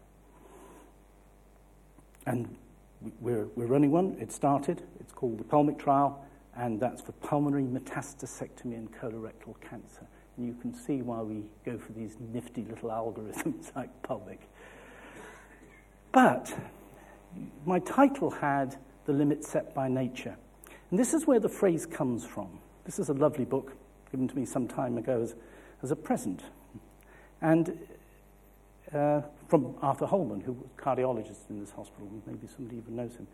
And 2.26 2.54
we're, 3.20 3.46
we're 3.56 3.64
running 3.64 3.90
one. 3.90 4.18
It 4.20 4.32
started. 4.32 4.82
It's 5.00 5.14
called 5.14 5.38
the 5.38 5.44
PulMiCC 5.44 5.78
trial, 5.78 6.22
and 6.54 6.78
that's 6.78 7.00
for 7.00 7.12
pulmonary 7.12 7.62
metastasectomy 7.62 8.74
and 8.74 8.92
colorectal 8.92 9.58
cancer. 9.62 10.06
And 10.36 10.46
you 10.46 10.54
can 10.60 10.74
see 10.74 11.00
why 11.00 11.22
we 11.22 11.44
go 11.64 11.78
for 11.78 11.92
these 11.92 12.18
nifty 12.34 12.66
little 12.68 12.90
algorithms 12.90 13.72
like 13.76 13.88
PulMiCC. 14.02 14.40
But 16.12 16.54
my 17.64 17.78
title 17.78 18.28
had 18.28 18.76
the 19.06 19.14
limit 19.14 19.42
set 19.42 19.74
by 19.74 19.88
nature. 19.88 20.36
And 20.90 21.00
this 21.00 21.14
is 21.14 21.26
where 21.26 21.40
the 21.40 21.48
phrase 21.48 21.86
comes 21.86 22.26
from. 22.26 22.60
This 22.90 22.98
is 22.98 23.08
a 23.08 23.14
lovely 23.14 23.44
book 23.44 23.76
given 24.10 24.26
to 24.26 24.34
me 24.34 24.44
some 24.44 24.66
time 24.66 24.98
ago 24.98 25.22
as, 25.22 25.36
as 25.80 25.92
a 25.92 25.94
present. 25.94 26.42
And 27.40 27.78
uh, 28.92 29.20
from 29.46 29.76
Arthur 29.80 30.06
Hollman, 30.06 30.40
who 30.40 30.54
was 30.54 30.64
a 30.76 30.82
cardiologist 30.82 31.48
in 31.50 31.60
this 31.60 31.70
hospital. 31.70 32.10
Maybe 32.26 32.48
somebody 32.48 32.78
even 32.78 32.96
knows 32.96 33.12
him. 33.12 33.28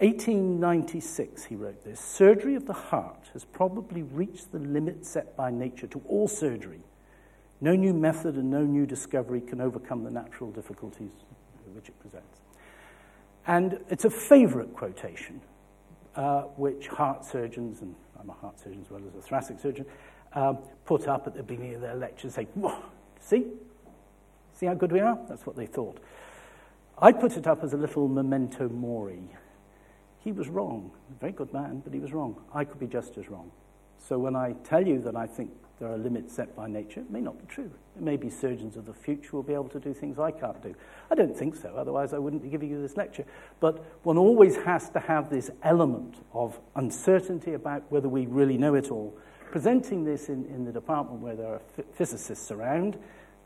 1896, 0.00 1.44
he 1.44 1.54
wrote 1.54 1.82
this 1.84 2.00
Surgery 2.00 2.54
of 2.54 2.66
the 2.66 2.74
heart 2.74 3.30
has 3.32 3.46
probably 3.46 4.02
reached 4.02 4.52
the 4.52 4.58
limit 4.58 5.06
set 5.06 5.34
by 5.38 5.50
nature 5.50 5.86
to 5.86 6.02
all 6.06 6.28
surgery. 6.28 6.82
No 7.62 7.74
new 7.74 7.94
method 7.94 8.34
and 8.34 8.50
no 8.50 8.64
new 8.64 8.84
discovery 8.84 9.40
can 9.40 9.62
overcome 9.62 10.04
the 10.04 10.10
natural 10.10 10.50
difficulties 10.50 11.12
which 11.72 11.88
it 11.88 11.98
presents. 11.98 12.42
And 13.46 13.80
it's 13.88 14.04
a 14.04 14.10
favorite 14.10 14.74
quotation, 14.74 15.40
uh, 16.14 16.42
which 16.56 16.88
heart 16.88 17.24
surgeons, 17.24 17.80
and 17.80 17.94
I'm 18.20 18.28
a 18.28 18.34
heart 18.34 18.58
surgeon 18.60 18.82
as 18.84 18.90
well 18.90 19.00
as 19.06 19.14
a 19.14 19.22
thoracic 19.22 19.60
surgeon, 19.60 19.86
um, 20.34 20.58
put 20.84 21.08
up 21.08 21.26
at 21.26 21.34
the 21.34 21.42
beginning 21.42 21.74
of 21.74 21.80
their 21.80 21.94
lecture 21.94 22.28
say, 22.30 22.46
see? 23.20 23.46
See 24.52 24.66
how 24.66 24.74
good 24.74 24.92
we 24.92 25.00
are? 25.00 25.18
That's 25.28 25.46
what 25.46 25.56
they 25.56 25.66
thought. 25.66 25.98
I 26.98 27.12
put 27.12 27.36
it 27.38 27.46
up 27.46 27.64
as 27.64 27.72
a 27.72 27.78
little 27.78 28.08
memento 28.08 28.68
mori. 28.68 29.22
He 30.18 30.32
was 30.32 30.48
wrong. 30.48 30.90
A 31.16 31.18
very 31.18 31.32
good 31.32 31.52
man, 31.52 31.80
but 31.82 31.94
he 31.94 31.98
was 31.98 32.12
wrong. 32.12 32.36
I 32.54 32.64
could 32.64 32.78
be 32.78 32.86
just 32.86 33.16
as 33.16 33.30
wrong. 33.30 33.50
So 33.98 34.18
when 34.18 34.36
I 34.36 34.52
tell 34.64 34.86
you 34.86 35.00
that 35.02 35.16
I 35.16 35.26
think 35.26 35.50
there 35.80 35.90
are 35.90 35.96
limits 35.96 36.34
set 36.34 36.54
by 36.54 36.68
nature. 36.68 37.00
It 37.00 37.10
may 37.10 37.22
not 37.22 37.38
be 37.38 37.46
true. 37.46 37.70
It 37.96 38.02
may 38.02 38.18
be 38.18 38.28
surgeons 38.28 38.76
of 38.76 38.84
the 38.84 38.92
future 38.92 39.30
will 39.32 39.42
be 39.42 39.54
able 39.54 39.70
to 39.70 39.80
do 39.80 39.94
things 39.94 40.18
I 40.18 40.30
can't 40.30 40.62
do. 40.62 40.74
I 41.10 41.14
don't 41.14 41.34
think 41.34 41.56
so, 41.56 41.74
otherwise 41.74 42.12
I 42.12 42.18
wouldn't 42.18 42.42
be 42.42 42.50
giving 42.50 42.68
you 42.68 42.82
this 42.82 42.98
lecture. 42.98 43.24
But 43.60 43.82
one 44.04 44.18
always 44.18 44.56
has 44.56 44.90
to 44.90 45.00
have 45.00 45.30
this 45.30 45.50
element 45.62 46.16
of 46.34 46.60
uncertainty 46.76 47.54
about 47.54 47.90
whether 47.90 48.10
we 48.10 48.26
really 48.26 48.58
know 48.58 48.74
it 48.74 48.90
all. 48.90 49.16
Presenting 49.50 50.04
this 50.04 50.28
in, 50.28 50.44
in 50.46 50.66
the 50.66 50.72
department 50.72 51.22
where 51.22 51.34
there 51.34 51.54
are 51.54 51.62
physicists 51.94 52.50
around, 52.50 52.98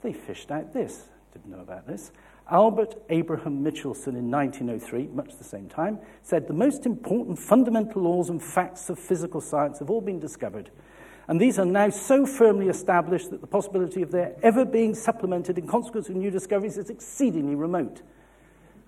they 0.03 0.13
fished 0.13 0.51
out 0.51 0.73
this. 0.73 1.05
Didn't 1.33 1.53
know 1.53 1.63
about 1.63 1.87
this. 1.87 2.11
Albert 2.51 2.97
Abraham 3.11 3.63
Michelson 3.63 4.17
in 4.17 4.29
1903, 4.29 5.07
much 5.15 5.39
the 5.39 5.45
same 5.45 5.69
time, 5.69 6.01
said 6.23 6.49
the 6.49 6.53
most 6.53 6.85
important 6.85 7.39
fundamental 7.39 8.03
laws 8.03 8.29
and 8.29 8.43
facts 8.43 8.91
of 8.91 8.99
physical 8.99 9.41
science 9.41 9.79
have 9.79 9.89
all 9.89 10.01
been 10.01 10.19
discovered– 10.19 10.73
And 11.27 11.41
these 11.41 11.59
are 11.59 11.65
now 11.65 11.91
so 11.91 12.27
firmly 12.27 12.69
established 12.69 13.31
that 13.31 13.41
the 13.41 13.47
possibility 13.47 14.03
of 14.03 14.11
their 14.11 14.37
ever 14.43 14.65
being 14.65 14.95
supplemented 14.95 15.59
in 15.59 15.67
consequence 15.67 16.09
of 16.09 16.17
new 16.17 16.31
discoveries 16.31 16.77
is 16.77 16.91
exceedingly 16.91 17.55
remote. 17.55 18.03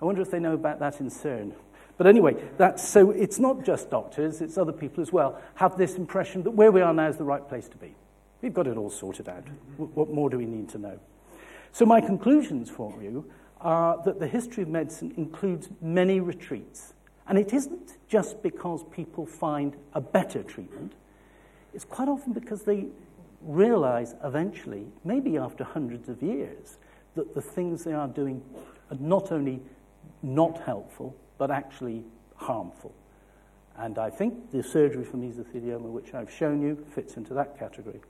I 0.01 0.05
wonder 0.05 0.21
if 0.21 0.31
they 0.31 0.39
know 0.39 0.53
about 0.53 0.79
that 0.81 1.01
in 1.01 1.09
CERN. 1.09 1.53
But 1.97 2.07
anyway, 2.07 2.37
that's, 2.59 2.87
so 2.87 3.11
it's 3.11 3.39
not 3.39 3.65
just 3.65 3.89
doctors, 3.89 4.43
it's 4.43 4.59
other 4.59 4.73
people 4.73 5.01
as 5.01 5.13
well, 5.13 5.41
have 5.55 5.79
this 5.79 5.97
impression 5.97 6.43
that 6.43 6.51
where 6.51 6.71
we 6.71 6.83
are 6.83 6.93
now 6.93 7.09
is 7.09 7.17
the 7.17 7.25
right 7.25 7.47
place 7.49 7.69
to 7.69 7.77
be. 7.79 7.95
We've 8.43 8.53
got 8.53 8.67
it 8.67 8.77
all 8.77 8.91
sorted 8.91 9.29
out. 9.31 9.45
What 9.79 10.11
more 10.11 10.29
do 10.29 10.37
we 10.37 10.45
need 10.45 10.69
to 10.71 10.79
know? 10.79 11.01
So, 11.73 11.87
my 11.87 12.03
conclusions 12.03 12.71
for 12.71 12.95
you 13.03 13.25
are 13.61 14.03
that 14.05 14.21
the 14.21 14.27
history 14.27 14.63
of 14.63 14.69
medicine 14.69 15.15
includes 15.17 15.69
many 15.81 16.21
retreats. 16.21 16.93
And 17.27 17.39
it 17.39 17.53
isn't 17.53 17.97
just 18.09 18.43
because 18.43 18.85
people 18.93 19.27
find 19.27 19.75
a 19.95 20.01
better 20.01 20.43
treatment, 20.43 20.93
it's 21.77 21.85
quite 21.85 22.09
often 22.09 22.33
because 22.33 22.63
they 22.63 22.87
realize 23.43 24.15
eventually, 24.25 24.87
maybe 25.05 25.37
after 25.37 25.63
hundreds 25.63 26.09
of 26.09 26.23
years, 26.23 26.79
that 27.17 27.35
the 27.35 27.43
things 27.43 27.85
they 27.85 27.93
are 27.93 28.09
doing 28.09 28.43
are 28.91 28.97
not 28.99 29.31
only 29.31 29.61
not 30.23 30.63
helpful, 30.63 31.15
but 31.37 31.51
actually 31.51 32.03
harmful. 32.37 32.95
And 33.77 33.99
I 33.99 34.09
think 34.09 34.53
the 34.53 34.63
surgery 34.63 35.05
for 35.05 35.19
mesothelioma, 35.19 35.83
which 35.83 36.15
I've 36.15 36.33
shown 36.33 36.63
you, 36.63 36.83
fits 36.95 37.19
into 37.19 37.35
that 37.35 37.59
category. 37.59 38.01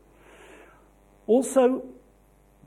Also, 1.27 1.85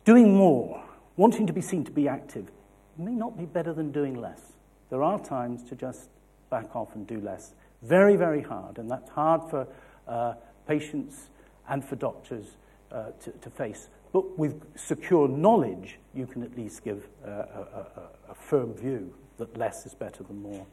doing 0.03 0.35
more, 0.35 0.83
wanting 1.15 1.47
to 1.47 1.53
be 1.53 1.62
seen 1.62 1.85
to 1.85 1.91
be 1.91 2.09
active, 2.09 2.51
may 2.97 3.13
not 3.13 3.38
be 3.38 3.45
better 3.45 3.71
than 3.71 3.93
doing 3.93 4.19
less. 4.19 4.41
There 4.89 5.01
are 5.01 5.17
times 5.17 5.63
to 5.69 5.75
just 5.77 6.09
back 6.49 6.75
off 6.75 6.93
and 6.93 7.07
do 7.07 7.21
less. 7.21 7.53
Very, 7.83 8.17
very 8.17 8.41
hard, 8.41 8.79
and 8.79 8.91
that's 8.91 9.09
hard 9.12 9.49
for 9.49 9.65
uh, 10.05 10.33
patients 10.69 11.29
and 11.67 11.84
for 11.84 11.95
doctors 11.95 12.58
uh, 12.91 13.08
to, 13.23 13.32
to, 13.32 13.49
face. 13.49 13.89
But 14.13 14.38
with 14.38 14.62
secure 14.77 15.27
knowledge, 15.27 15.97
you 16.13 16.27
can 16.27 16.43
at 16.43 16.55
least 16.55 16.84
give 16.84 17.10
a, 17.25 17.29
a, 17.29 18.32
a 18.32 18.36
firm 18.36 18.73
view 18.73 19.13
that 19.38 19.58
less 19.58 19.86
is 19.88 19.95
better 19.95 20.23
than 20.23 20.41
more. 20.41 20.65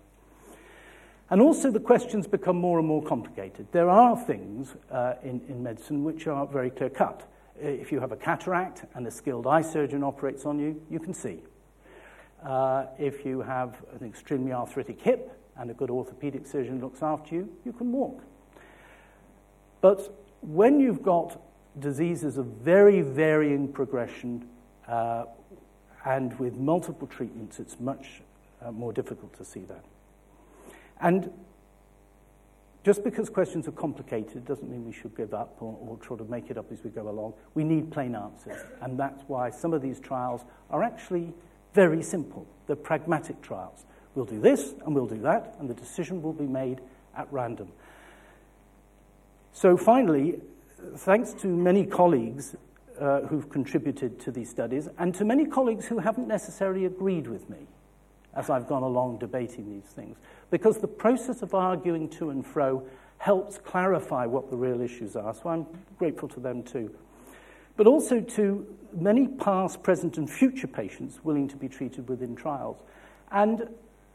And 1.31 1.41
also, 1.41 1.71
the 1.71 1.81
questions 1.81 2.27
become 2.27 2.57
more 2.57 2.79
and 2.79 2.87
more 2.87 3.03
complicated. 3.03 3.67
There 3.73 3.91
are 3.91 4.17
things 4.17 4.77
uh, 4.91 5.15
in, 5.23 5.41
in 5.49 5.63
medicine 5.63 6.05
which 6.05 6.27
are 6.27 6.47
very 6.47 6.71
clear 6.71 6.91
cut. 6.91 7.29
If 7.59 7.91
you 7.91 7.99
have 8.01 8.13
a 8.13 8.17
cataract 8.17 8.85
and 8.95 9.07
a 9.07 9.11
skilled 9.11 9.47
eye 9.47 9.63
surgeon 9.63 10.05
operates 10.05 10.45
on 10.45 10.59
you, 10.59 10.81
you 10.91 11.01
can 11.01 11.15
see. 11.15 11.43
Uh, 12.45 12.87
if 12.99 13.25
you 13.25 13.41
have 13.41 13.83
an 13.99 14.07
extremely 14.07 14.53
arthritic 14.53 15.01
hip 15.01 15.33
and 15.57 15.71
a 15.71 15.75
good 15.75 15.91
orthopedic 15.91 16.47
surgeon 16.47 16.81
looks 16.81 17.03
after 17.03 17.35
you, 17.35 17.49
you 17.65 17.73
can 17.73 17.91
walk. 17.91 18.23
But 19.87 20.13
when 20.41 20.81
you've 20.81 21.05
got 21.05 21.41
diseases 21.79 22.39
of 22.39 22.47
very 22.47 23.03
varying 23.03 23.73
progression 23.73 24.49
uh, 24.89 25.27
and 26.05 26.37
with 26.41 26.57
multiple 26.57 27.07
treatments, 27.07 27.61
it's 27.61 27.79
much 27.79 28.21
uh, 28.61 28.73
more 28.73 28.93
difficult 28.93 29.33
to 29.39 29.45
see 29.45 29.61
that. 29.61 29.85
And 31.01 31.31
just 32.83 33.05
because 33.05 33.31
questions 33.31 33.69
are 33.69 33.73
complicated 33.79 34.45
doesn't 34.45 34.69
mean 34.69 34.85
we 34.85 34.93
should 34.93 35.17
give 35.17 35.33
up 35.33 35.55
or, 35.61 35.79
or 35.81 35.97
try 35.99 36.17
to 36.17 36.25
make 36.25 36.51
it 36.51 36.59
up 36.59 36.73
as 36.73 36.83
we 36.83 36.91
go 36.91 37.09
along. 37.09 37.35
We 37.55 37.63
need 37.63 37.93
plain 37.93 38.17
answers. 38.17 38.61
And 38.83 38.99
that's 38.99 39.23
why 39.29 39.51
some 39.51 39.73
of 39.73 39.83
these 39.83 40.01
trials 40.01 40.41
are 40.69 40.83
actually 40.83 41.33
very 41.75 42.03
simple. 42.03 42.45
They're 42.67 42.75
pragmatic 42.75 43.41
trials. 43.41 43.87
We'll 44.17 44.25
do 44.25 44.41
this 44.41 44.75
and 44.85 44.97
we'll 44.97 45.07
do 45.07 45.21
that, 45.21 45.55
and 45.61 45.71
the 45.71 45.75
decision 45.75 46.23
will 46.23 46.33
be 46.33 46.49
made 46.49 46.81
at 47.17 47.33
random. 47.33 47.69
So, 49.57 49.79
finally, 49.79 50.39
thanks 50.97 51.33
to 51.33 51.47
many 51.47 51.87
colleagues 51.87 52.57
uh, 53.01 53.23
who've 53.23 53.49
contributed 53.49 54.21
to 54.21 54.31
these 54.31 54.51
studies, 54.51 54.91
and 54.99 55.15
to 55.15 55.25
many 55.25 55.47
colleagues 55.47 55.87
who 55.87 55.97
haven't 55.97 56.29
necessarily 56.29 56.85
agreed 56.85 57.27
with 57.27 57.49
me 57.49 57.67
as 58.35 58.51
I've 58.51 58.69
gone 58.69 58.83
along 58.83 59.17
debating 59.17 59.71
these 59.71 59.91
things, 59.91 60.19
because 60.51 60.77
the 60.77 60.87
process 60.87 61.41
of 61.41 61.55
arguing 61.55 62.11
to 62.11 62.29
and 62.29 62.45
fro 62.45 62.87
helps 63.17 63.57
clarify 63.57 64.27
what 64.27 64.51
the 64.51 64.57
real 64.59 64.83
issues 64.83 65.17
are. 65.17 65.33
So, 65.33 65.49
I'm 65.49 65.67
grateful 65.97 66.29
to 66.29 66.41
them 66.41 66.63
too 66.63 66.95
but 67.79 67.87
also 67.87 68.21
to 68.21 68.67
many 68.95 69.29
past, 69.29 69.83
present, 69.83 70.17
and 70.17 70.31
future 70.31 70.67
patients 70.67 71.21
willing 71.23 71.47
to 71.47 71.57
be 71.59 71.69
treated 71.69 72.09
within 72.09 72.35
trials. 72.35 72.79
And 73.31 73.69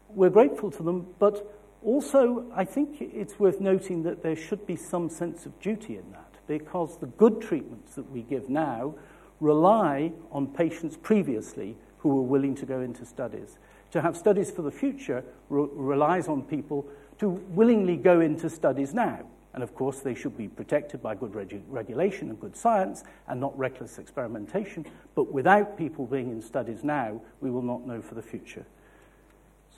we're 0.08 0.30
grateful 0.30 0.68
to 0.72 0.82
them, 0.82 1.06
but 1.20 1.61
also 1.84 2.44
I 2.54 2.64
think 2.64 3.00
it's 3.00 3.38
worth 3.38 3.60
noting 3.60 4.02
that 4.04 4.22
there 4.22 4.36
should 4.36 4.66
be 4.66 4.76
some 4.76 5.08
sense 5.08 5.46
of 5.46 5.58
duty 5.60 5.96
in 5.96 6.10
that, 6.12 6.34
because 6.46 6.98
the 6.98 7.06
good 7.06 7.40
treatments 7.40 7.94
that 7.94 8.10
we 8.10 8.22
give 8.22 8.48
now 8.48 8.94
rely 9.40 10.12
on 10.30 10.46
patients 10.46 10.96
previously 10.96 11.76
who 11.98 12.10
were 12.10 12.22
willing 12.22 12.54
to 12.56 12.66
go 12.66 12.80
into 12.80 13.04
studies. 13.04 13.58
To 13.92 14.00
have 14.00 14.16
studies 14.16 14.50
for 14.50 14.62
the 14.62 14.70
future 14.70 15.24
re- 15.48 15.68
relies 15.72 16.28
on 16.28 16.42
people 16.42 16.86
to 17.18 17.28
willingly 17.28 17.96
go 17.96 18.20
into 18.20 18.48
studies 18.48 18.94
now. 18.94 19.26
And 19.54 19.62
of 19.62 19.74
course, 19.74 20.00
they 20.00 20.14
should 20.14 20.36
be 20.36 20.48
protected 20.48 21.02
by 21.02 21.14
good 21.14 21.32
regu- 21.32 21.62
regulation 21.68 22.30
and 22.30 22.40
good 22.40 22.56
science 22.56 23.04
and 23.28 23.38
not 23.38 23.56
reckless 23.58 23.98
experimentation. 23.98 24.86
But 25.14 25.30
without 25.30 25.76
people 25.76 26.06
being 26.06 26.30
in 26.30 26.40
studies 26.40 26.82
now, 26.82 27.20
we 27.40 27.50
will 27.50 27.62
not 27.62 27.86
know 27.86 28.00
for 28.00 28.14
the 28.14 28.22
future. 28.22 28.64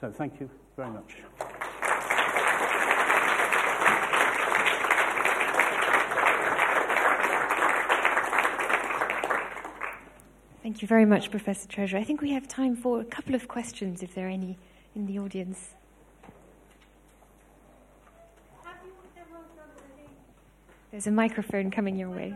So 0.01 0.13
thank 0.13 0.39
you 0.41 0.49
very 0.77 0.91
much. 0.91 1.17
Thank 10.65 10.81
you 10.81 10.89
very 10.89 11.05
much, 11.05 11.31
Professor 11.31 11.69
Treasure. 11.69 11.99
I 11.99 12.05
think 12.05 12.23
we 12.23 12.31
have 12.31 12.49
time 12.49 12.75
for 12.75 12.99
a 12.99 13.05
couple 13.05 13.35
of 13.35 13.47
questions 13.49 14.03
if 14.03 14.15
there 14.15 14.29
are 14.29 14.31
any 14.31 14.57
in 14.97 15.05
the 15.05 15.19
audience. 15.19 15.75
There's 20.91 21.07
a 21.07 21.11
microphone 21.11 21.71
coming 21.71 21.99
your 21.99 22.09
way. 22.09 22.33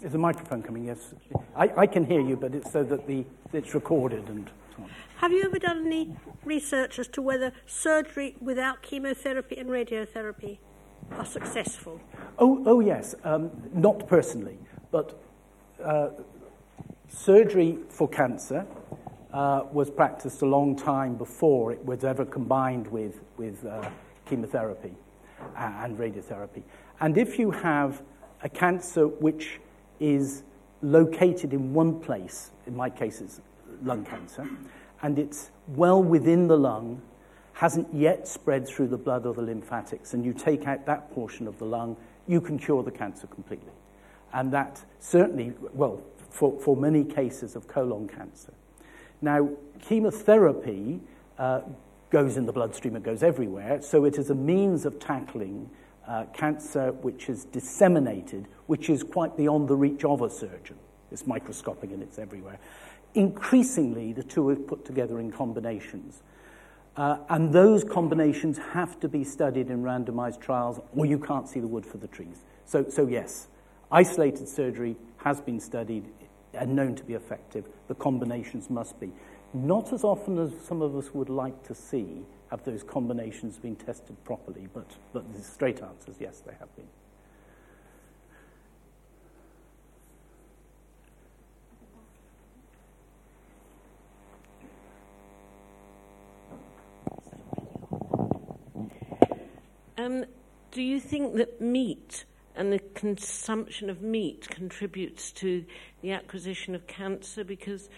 There's 0.00 0.14
a 0.14 0.18
microphone 0.18 0.62
coming, 0.62 0.86
yes. 0.86 1.12
I, 1.54 1.70
I 1.76 1.86
can 1.86 2.06
hear 2.06 2.22
you, 2.22 2.36
but 2.36 2.54
it's 2.54 2.72
so 2.72 2.84
that 2.84 3.06
the, 3.06 3.22
it's 3.52 3.74
recorded 3.74 4.26
and 4.30 4.48
so 4.74 4.84
on. 4.84 4.90
Have 5.18 5.32
you 5.32 5.42
ever 5.42 5.58
done 5.58 5.84
any 5.84 6.16
research 6.46 6.98
as 6.98 7.06
to 7.08 7.20
whether 7.20 7.52
surgery 7.66 8.34
without 8.40 8.80
chemotherapy 8.80 9.58
and 9.58 9.68
radiotherapy 9.68 10.56
are 11.18 11.26
successful? 11.26 12.00
Oh, 12.38 12.62
oh 12.64 12.80
yes. 12.80 13.14
Um, 13.24 13.50
not 13.74 14.08
personally, 14.08 14.56
but 14.90 15.22
uh, 15.84 16.08
surgery 17.12 17.78
for 17.88 18.08
cancer 18.08 18.66
uh, 19.32 19.62
was 19.72 19.90
practiced 19.90 20.42
a 20.42 20.46
long 20.46 20.74
time 20.76 21.14
before 21.14 21.72
it 21.72 21.84
was 21.84 22.04
ever 22.04 22.24
combined 22.24 22.86
with, 22.88 23.20
with 23.36 23.64
uh, 23.66 23.88
chemotherapy 24.26 24.92
and 25.56 25.98
radiotherapy. 25.98 26.62
And 27.00 27.16
if 27.18 27.38
you 27.38 27.50
have 27.50 28.02
a 28.42 28.48
cancer 28.48 29.06
which 29.06 29.60
is 30.00 30.42
located 30.82 31.52
in 31.52 31.72
one 31.72 32.00
place, 32.00 32.50
in 32.66 32.76
my 32.76 32.90
case 32.90 33.20
it's 33.20 33.40
lung 33.82 34.04
cancer, 34.04 34.48
and 35.02 35.18
it's 35.18 35.50
well 35.68 36.02
within 36.02 36.48
the 36.48 36.56
lung, 36.56 37.00
hasn't 37.54 37.92
yet 37.94 38.26
spread 38.26 38.66
through 38.66 38.88
the 38.88 38.96
blood 38.96 39.26
or 39.26 39.34
the 39.34 39.42
lymphatics, 39.42 40.14
and 40.14 40.24
you 40.24 40.32
take 40.32 40.66
out 40.66 40.86
that 40.86 41.12
portion 41.12 41.46
of 41.46 41.58
the 41.58 41.64
lung, 41.64 41.96
you 42.26 42.40
can 42.40 42.58
cure 42.58 42.82
the 42.82 42.90
cancer 42.90 43.26
completely. 43.26 43.72
And 44.32 44.52
that 44.52 44.82
certainly, 44.98 45.52
well, 45.74 46.02
for, 46.32 46.58
for 46.60 46.76
many 46.76 47.04
cases 47.04 47.54
of 47.54 47.68
colon 47.68 48.08
cancer. 48.08 48.54
Now, 49.20 49.50
chemotherapy 49.80 51.00
uh, 51.38 51.60
goes 52.10 52.36
in 52.36 52.46
the 52.46 52.52
bloodstream, 52.52 52.96
it 52.96 53.02
goes 53.02 53.22
everywhere, 53.22 53.80
so 53.82 54.04
it 54.04 54.18
is 54.18 54.30
a 54.30 54.34
means 54.34 54.84
of 54.84 54.98
tackling 54.98 55.70
uh, 56.08 56.24
cancer 56.32 56.92
which 56.92 57.28
is 57.28 57.44
disseminated, 57.44 58.48
which 58.66 58.90
is 58.90 59.02
quite 59.02 59.36
beyond 59.36 59.68
the 59.68 59.76
reach 59.76 60.04
of 60.04 60.22
a 60.22 60.30
surgeon. 60.30 60.76
It's 61.10 61.26
microscopic 61.26 61.90
and 61.92 62.02
it's 62.02 62.18
everywhere. 62.18 62.58
Increasingly, 63.14 64.12
the 64.12 64.22
two 64.22 64.48
are 64.48 64.56
put 64.56 64.84
together 64.84 65.20
in 65.20 65.30
combinations. 65.30 66.22
Uh, 66.96 67.18
and 67.28 67.52
those 67.52 67.84
combinations 67.84 68.58
have 68.58 68.98
to 69.00 69.08
be 69.08 69.24
studied 69.24 69.70
in 69.70 69.82
randomized 69.82 70.40
trials, 70.40 70.80
or 70.94 71.06
you 71.06 71.18
can't 71.18 71.48
see 71.48 71.60
the 71.60 71.66
wood 71.66 71.86
for 71.86 71.98
the 71.98 72.08
trees. 72.08 72.44
So, 72.64 72.88
so 72.88 73.06
yes, 73.06 73.48
isolated 73.90 74.48
surgery 74.48 74.96
has 75.18 75.40
been 75.40 75.60
studied 75.60 76.04
and 76.54 76.76
known 76.76 76.94
to 76.94 77.04
be 77.04 77.14
effective, 77.14 77.66
the 77.88 77.94
combinations 77.94 78.70
must 78.70 78.98
be. 79.00 79.10
Not 79.54 79.92
as 79.92 80.04
often 80.04 80.38
as 80.38 80.52
some 80.64 80.82
of 80.82 80.96
us 80.96 81.12
would 81.14 81.28
like 81.28 81.62
to 81.64 81.74
see 81.74 82.24
have 82.50 82.64
those 82.64 82.82
combinations 82.82 83.58
been 83.58 83.76
tested 83.76 84.22
properly, 84.24 84.68
but, 84.74 84.90
but 85.12 85.32
the 85.32 85.42
straight 85.42 85.82
answer 85.82 86.10
is 86.10 86.16
yes, 86.20 86.42
they 86.44 86.52
have 86.58 86.68
been. 86.76 86.86
Um, 99.96 100.24
do 100.72 100.82
you 100.82 101.00
think 101.00 101.36
that 101.36 101.60
meat 101.60 102.24
and 102.54 102.72
the 102.72 102.78
consumption 102.94 103.88
of 103.90 104.02
meat 104.02 104.48
contributes 104.48 105.32
to 105.32 105.64
the 106.02 106.12
acquisition 106.12 106.74
of 106.74 106.86
cancer? 106.86 107.44
Because 107.44 107.88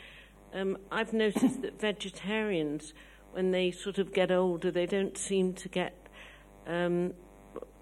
um, 0.52 0.78
I've 0.90 1.12
noticed 1.12 1.62
that 1.62 1.80
vegetarians, 1.80 2.94
when 3.32 3.50
they 3.50 3.70
sort 3.70 3.98
of 3.98 4.12
get 4.12 4.30
older, 4.30 4.70
they 4.70 4.86
don't 4.86 5.18
seem 5.18 5.54
to 5.54 5.68
get 5.68 5.94
um, 6.66 7.12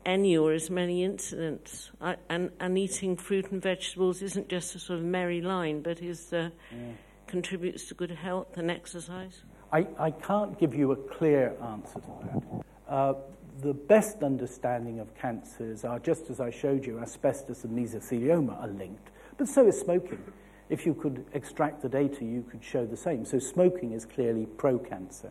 any 0.05 0.37
or 0.37 0.53
as 0.53 0.71
many 0.71 1.05
incidents. 1.05 1.91
I, 2.01 2.17
and, 2.29 2.51
and 2.61 2.79
eating 2.79 3.17
fruit 3.17 3.51
and 3.53 3.63
vegetables 3.63 4.23
isn't 4.23 4.49
just 4.49 4.75
a 4.75 4.79
sort 4.79 4.99
of 4.99 5.05
merry 5.05 5.41
line, 5.41 5.83
but 5.83 6.01
is 6.01 6.33
uh, 6.33 6.51
yeah. 6.71 6.93
contributes 7.27 7.87
to 7.89 7.95
good 7.95 8.11
health 8.11 8.57
and 8.57 8.71
exercise. 8.71 9.43
I, 9.73 9.87
I 9.99 10.11
can't 10.11 10.59
give 10.59 10.75
you 10.75 10.93
a 10.93 10.97
clear 10.97 11.55
answer 11.63 12.01
to 12.01 12.11
that. 12.25 12.93
Uh, 12.93 13.15
the 13.61 13.75
best 13.75 14.23
understanding 14.23 14.99
of 14.99 15.15
cancers 15.15 15.85
are, 15.85 15.99
just 15.99 16.31
as 16.31 16.41
I 16.41 16.51
showed 16.51 16.87
you, 16.87 16.99
asbestos 16.99 17.65
and 17.65 17.77
mesothelioma 17.77 18.61
are 18.63 18.69
linked, 18.69 19.11
but 19.37 19.49
so 19.49 19.67
is 19.67 19.79
smoking. 19.79 20.23
If 20.69 20.87
you 20.87 20.95
could 20.95 21.27
extract 21.35 21.83
the 21.83 21.89
data, 21.89 22.25
you 22.25 22.45
could 22.51 22.65
show 22.65 22.87
the 22.87 22.97
same. 22.97 23.25
So 23.25 23.39
smoking 23.39 23.93
is 23.93 24.07
clearly 24.07 24.47
pro-cancer. 24.47 25.31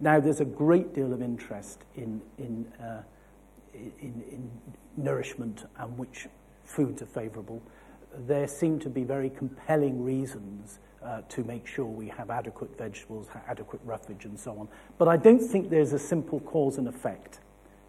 Now, 0.00 0.18
there's 0.18 0.40
a 0.40 0.44
great 0.44 0.92
deal 0.92 1.12
of 1.12 1.22
interest 1.22 1.84
in, 1.94 2.20
in, 2.38 2.66
uh, 2.82 3.02
in, 3.72 3.92
in 4.00 4.50
nourishment 4.96 5.66
and 5.78 5.96
which 5.96 6.26
foods 6.64 7.02
are 7.02 7.06
favourable. 7.06 7.62
There 8.26 8.48
seem 8.48 8.80
to 8.80 8.90
be 8.90 9.04
very 9.04 9.30
compelling 9.30 10.02
reasons 10.02 10.80
uh, 11.04 11.20
to 11.28 11.44
make 11.44 11.66
sure 11.66 11.84
we 11.84 12.08
have 12.08 12.30
adequate 12.30 12.76
vegetables, 12.76 13.28
adequate 13.46 13.82
roughage, 13.84 14.24
and 14.24 14.38
so 14.38 14.58
on. 14.58 14.68
But 14.98 15.06
I 15.06 15.16
don't 15.16 15.38
think 15.38 15.70
there's 15.70 15.92
a 15.92 15.98
simple 15.98 16.40
cause 16.40 16.78
and 16.78 16.88
effect. 16.88 17.40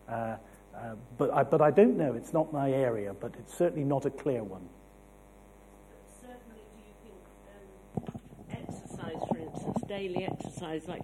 Uh, 0.07 0.35
uh, 0.75 0.95
but, 1.17 1.33
I, 1.33 1.43
but 1.43 1.61
I 1.61 1.71
don't 1.71 1.97
know. 1.97 2.13
It's 2.13 2.33
not 2.33 2.51
my 2.51 2.71
area, 2.71 3.13
but 3.13 3.33
it's 3.39 3.57
certainly 3.57 3.85
not 3.85 4.05
a 4.05 4.09
clear 4.09 4.43
one. 4.43 4.67
Certainly, 6.21 6.63
do 6.75 6.81
you 6.81 6.93
think 7.01 7.19
um, 8.09 8.67
exercise, 8.67 9.27
for 9.29 9.37
instance, 9.37 9.77
daily 9.87 10.25
exercise, 10.25 10.87
like 10.87 11.01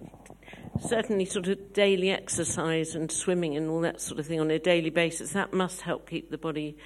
certainly 0.80 1.24
sort 1.24 1.48
of 1.48 1.72
daily 1.72 2.10
exercise 2.10 2.94
and 2.94 3.10
swimming 3.10 3.56
and 3.56 3.70
all 3.70 3.80
that 3.80 4.00
sort 4.00 4.20
of 4.20 4.26
thing 4.26 4.40
on 4.40 4.50
a 4.50 4.58
daily 4.58 4.90
basis, 4.90 5.32
that 5.32 5.52
must 5.52 5.80
help 5.80 6.08
keep 6.08 6.30
the 6.30 6.38
body 6.38 6.76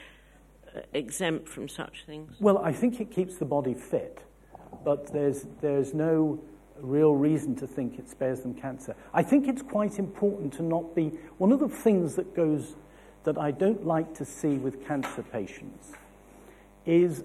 uh, 0.74 0.80
exempt 0.92 1.48
from 1.48 1.68
such 1.68 2.04
things? 2.06 2.36
Well, 2.40 2.58
I 2.58 2.72
think 2.72 3.00
it 3.00 3.10
keeps 3.10 3.36
the 3.38 3.44
body 3.44 3.74
fit, 3.74 4.20
but 4.84 5.12
there's, 5.12 5.46
there's 5.60 5.92
no 5.92 6.40
real 6.80 7.14
reason 7.14 7.54
to 7.56 7.66
think 7.66 7.98
it 7.98 8.08
spares 8.08 8.40
them 8.40 8.54
cancer. 8.54 8.94
I 9.12 9.22
think 9.22 9.48
it's 9.48 9.62
quite 9.62 9.98
important 9.98 10.52
to 10.54 10.62
not 10.62 10.94
be. 10.94 11.12
One 11.38 11.52
of 11.52 11.60
the 11.60 11.68
things 11.68 12.14
that 12.16 12.34
goes 12.34 12.76
that 13.24 13.38
I 13.38 13.50
don't 13.50 13.86
like 13.86 14.14
to 14.14 14.24
see 14.24 14.56
with 14.56 14.86
cancer 14.86 15.22
patients 15.22 15.92
is 16.84 17.24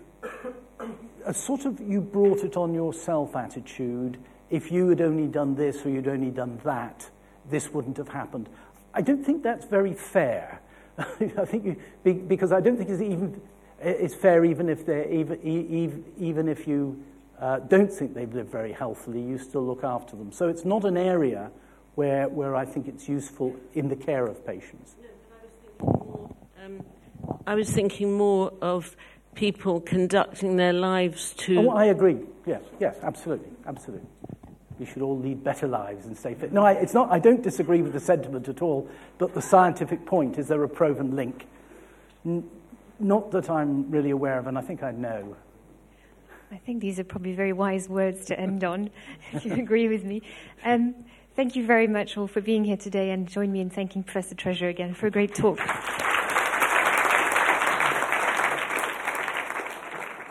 a 1.26 1.34
sort 1.34 1.66
of 1.66 1.80
you 1.80 2.02
brought 2.02 2.44
it 2.44 2.58
on 2.58 2.74
yourself 2.74 3.36
attitude. 3.36 4.18
If 4.50 4.72
you 4.72 4.90
had 4.90 5.02
only 5.02 5.28
done 5.28 5.56
this 5.56 5.86
or 5.86 5.90
you'd 5.90 6.08
only 6.08 6.32
done 6.32 6.60
that, 6.64 7.10
this 7.50 7.72
wouldn't 7.72 7.98
have 7.98 8.10
happened. 8.10 8.50
I 8.94 9.02
don't 9.02 9.24
think 9.24 9.44
that's 9.44 9.66
very 9.66 9.94
fair. 9.94 10.62
I 10.98 11.46
think 11.46 11.66
you, 11.66 12.14
because 12.28 12.52
I 12.52 12.60
don't 12.60 12.78
think 12.78 12.90
it's 12.90 13.02
even 13.02 13.42
it's 13.80 14.14
fair 14.14 14.46
even 14.46 14.70
if 14.70 14.86
they 14.86 15.10
even, 15.12 15.42
even 15.42 16.06
even 16.18 16.48
if 16.48 16.68
you 16.68 17.02
uh, 17.42 17.58
don't 17.60 17.92
think 17.92 18.14
they've 18.14 18.34
lived 18.34 18.52
very 18.52 18.72
healthily, 18.72 19.20
you 19.22 19.38
still 19.38 19.66
look 19.66 19.84
after 19.84 20.16
them. 20.16 20.32
So 20.32 20.48
it's 20.48 20.64
not 20.64 20.86
an 20.86 20.96
area 20.96 21.52
where, 21.96 22.30
where 22.30 22.56
I 22.56 22.66
think 22.66 22.88
it's 22.88 23.10
useful 23.10 23.56
in 23.74 23.90
the 23.90 23.96
care 23.96 24.26
of 24.26 24.46
patients. 24.46 24.96
No, 25.02 25.08
I, 25.34 25.44
was 25.44 25.98
more, 26.00 26.36
um, 26.64 26.84
I 27.48 27.56
was 27.56 27.72
thinking 27.72 28.14
more 28.14 28.54
of 28.62 28.96
people 29.34 29.82
conducting 29.82 30.56
their 30.56 30.74
lives 30.74 31.34
to. 31.38 31.58
Oh, 31.58 31.70
I 31.72 31.86
agree. 31.86 32.20
Yes, 32.46 32.62
yes, 32.80 32.96
absolutely, 33.02 33.50
absolutely. 33.66 34.08
We 34.80 34.86
should 34.86 35.02
all 35.02 35.18
lead 35.18 35.44
better 35.44 35.68
lives 35.68 36.06
and 36.06 36.18
stay 36.18 36.34
fit. 36.34 36.54
No, 36.54 36.64
I, 36.64 36.74
it's 36.74 36.94
not, 36.94 37.12
I 37.12 37.20
don't 37.20 37.42
disagree 37.42 37.82
with 37.82 37.94
the 37.94 38.00
sentiment 38.00 38.50
at 38.50 38.62
all, 38.62 38.88
but 39.18 39.34
the 39.34 39.42
scientific 39.42 40.06
point 40.06 40.38
is 40.38 40.48
there 40.48 40.64
a 40.64 40.70
proven 40.70 41.16
link? 41.16 41.48
N- 42.26 42.50
not 43.00 43.32
that 43.32 43.50
I'm 43.50 43.90
really 43.90 44.12
aware 44.12 44.38
of, 44.38 44.48
and 44.48 44.58
I 44.58 44.62
think 44.62 44.84
I 44.84 44.92
know. 44.92 45.36
I 46.52 46.58
think 46.58 46.82
these 46.82 47.00
are 47.00 47.06
probably 47.06 47.34
very 47.34 47.54
wise 47.54 47.88
words 47.88 48.26
to 48.26 48.38
end 48.38 48.66
on, 48.66 48.90
if 49.32 49.46
you 49.46 49.54
agree 49.54 49.88
with 49.88 50.04
me. 50.04 50.22
Um, 50.66 50.96
thank 51.36 51.56
you 51.56 51.66
very 51.66 51.88
much 51.88 52.18
all 52.18 52.28
for 52.28 52.42
being 52.42 52.66
here 52.66 52.78
today 52.78 53.12
and 53.12 53.28
join 53.28 53.52
me 53.54 53.62
in 53.62 53.70
thanking 53.70 54.04
Professor 54.04 54.36
Treasure 54.36 54.68
again 54.68 54.94
for 54.94 55.08
a 55.08 55.12
great 55.12 55.34
talk. 55.34 55.60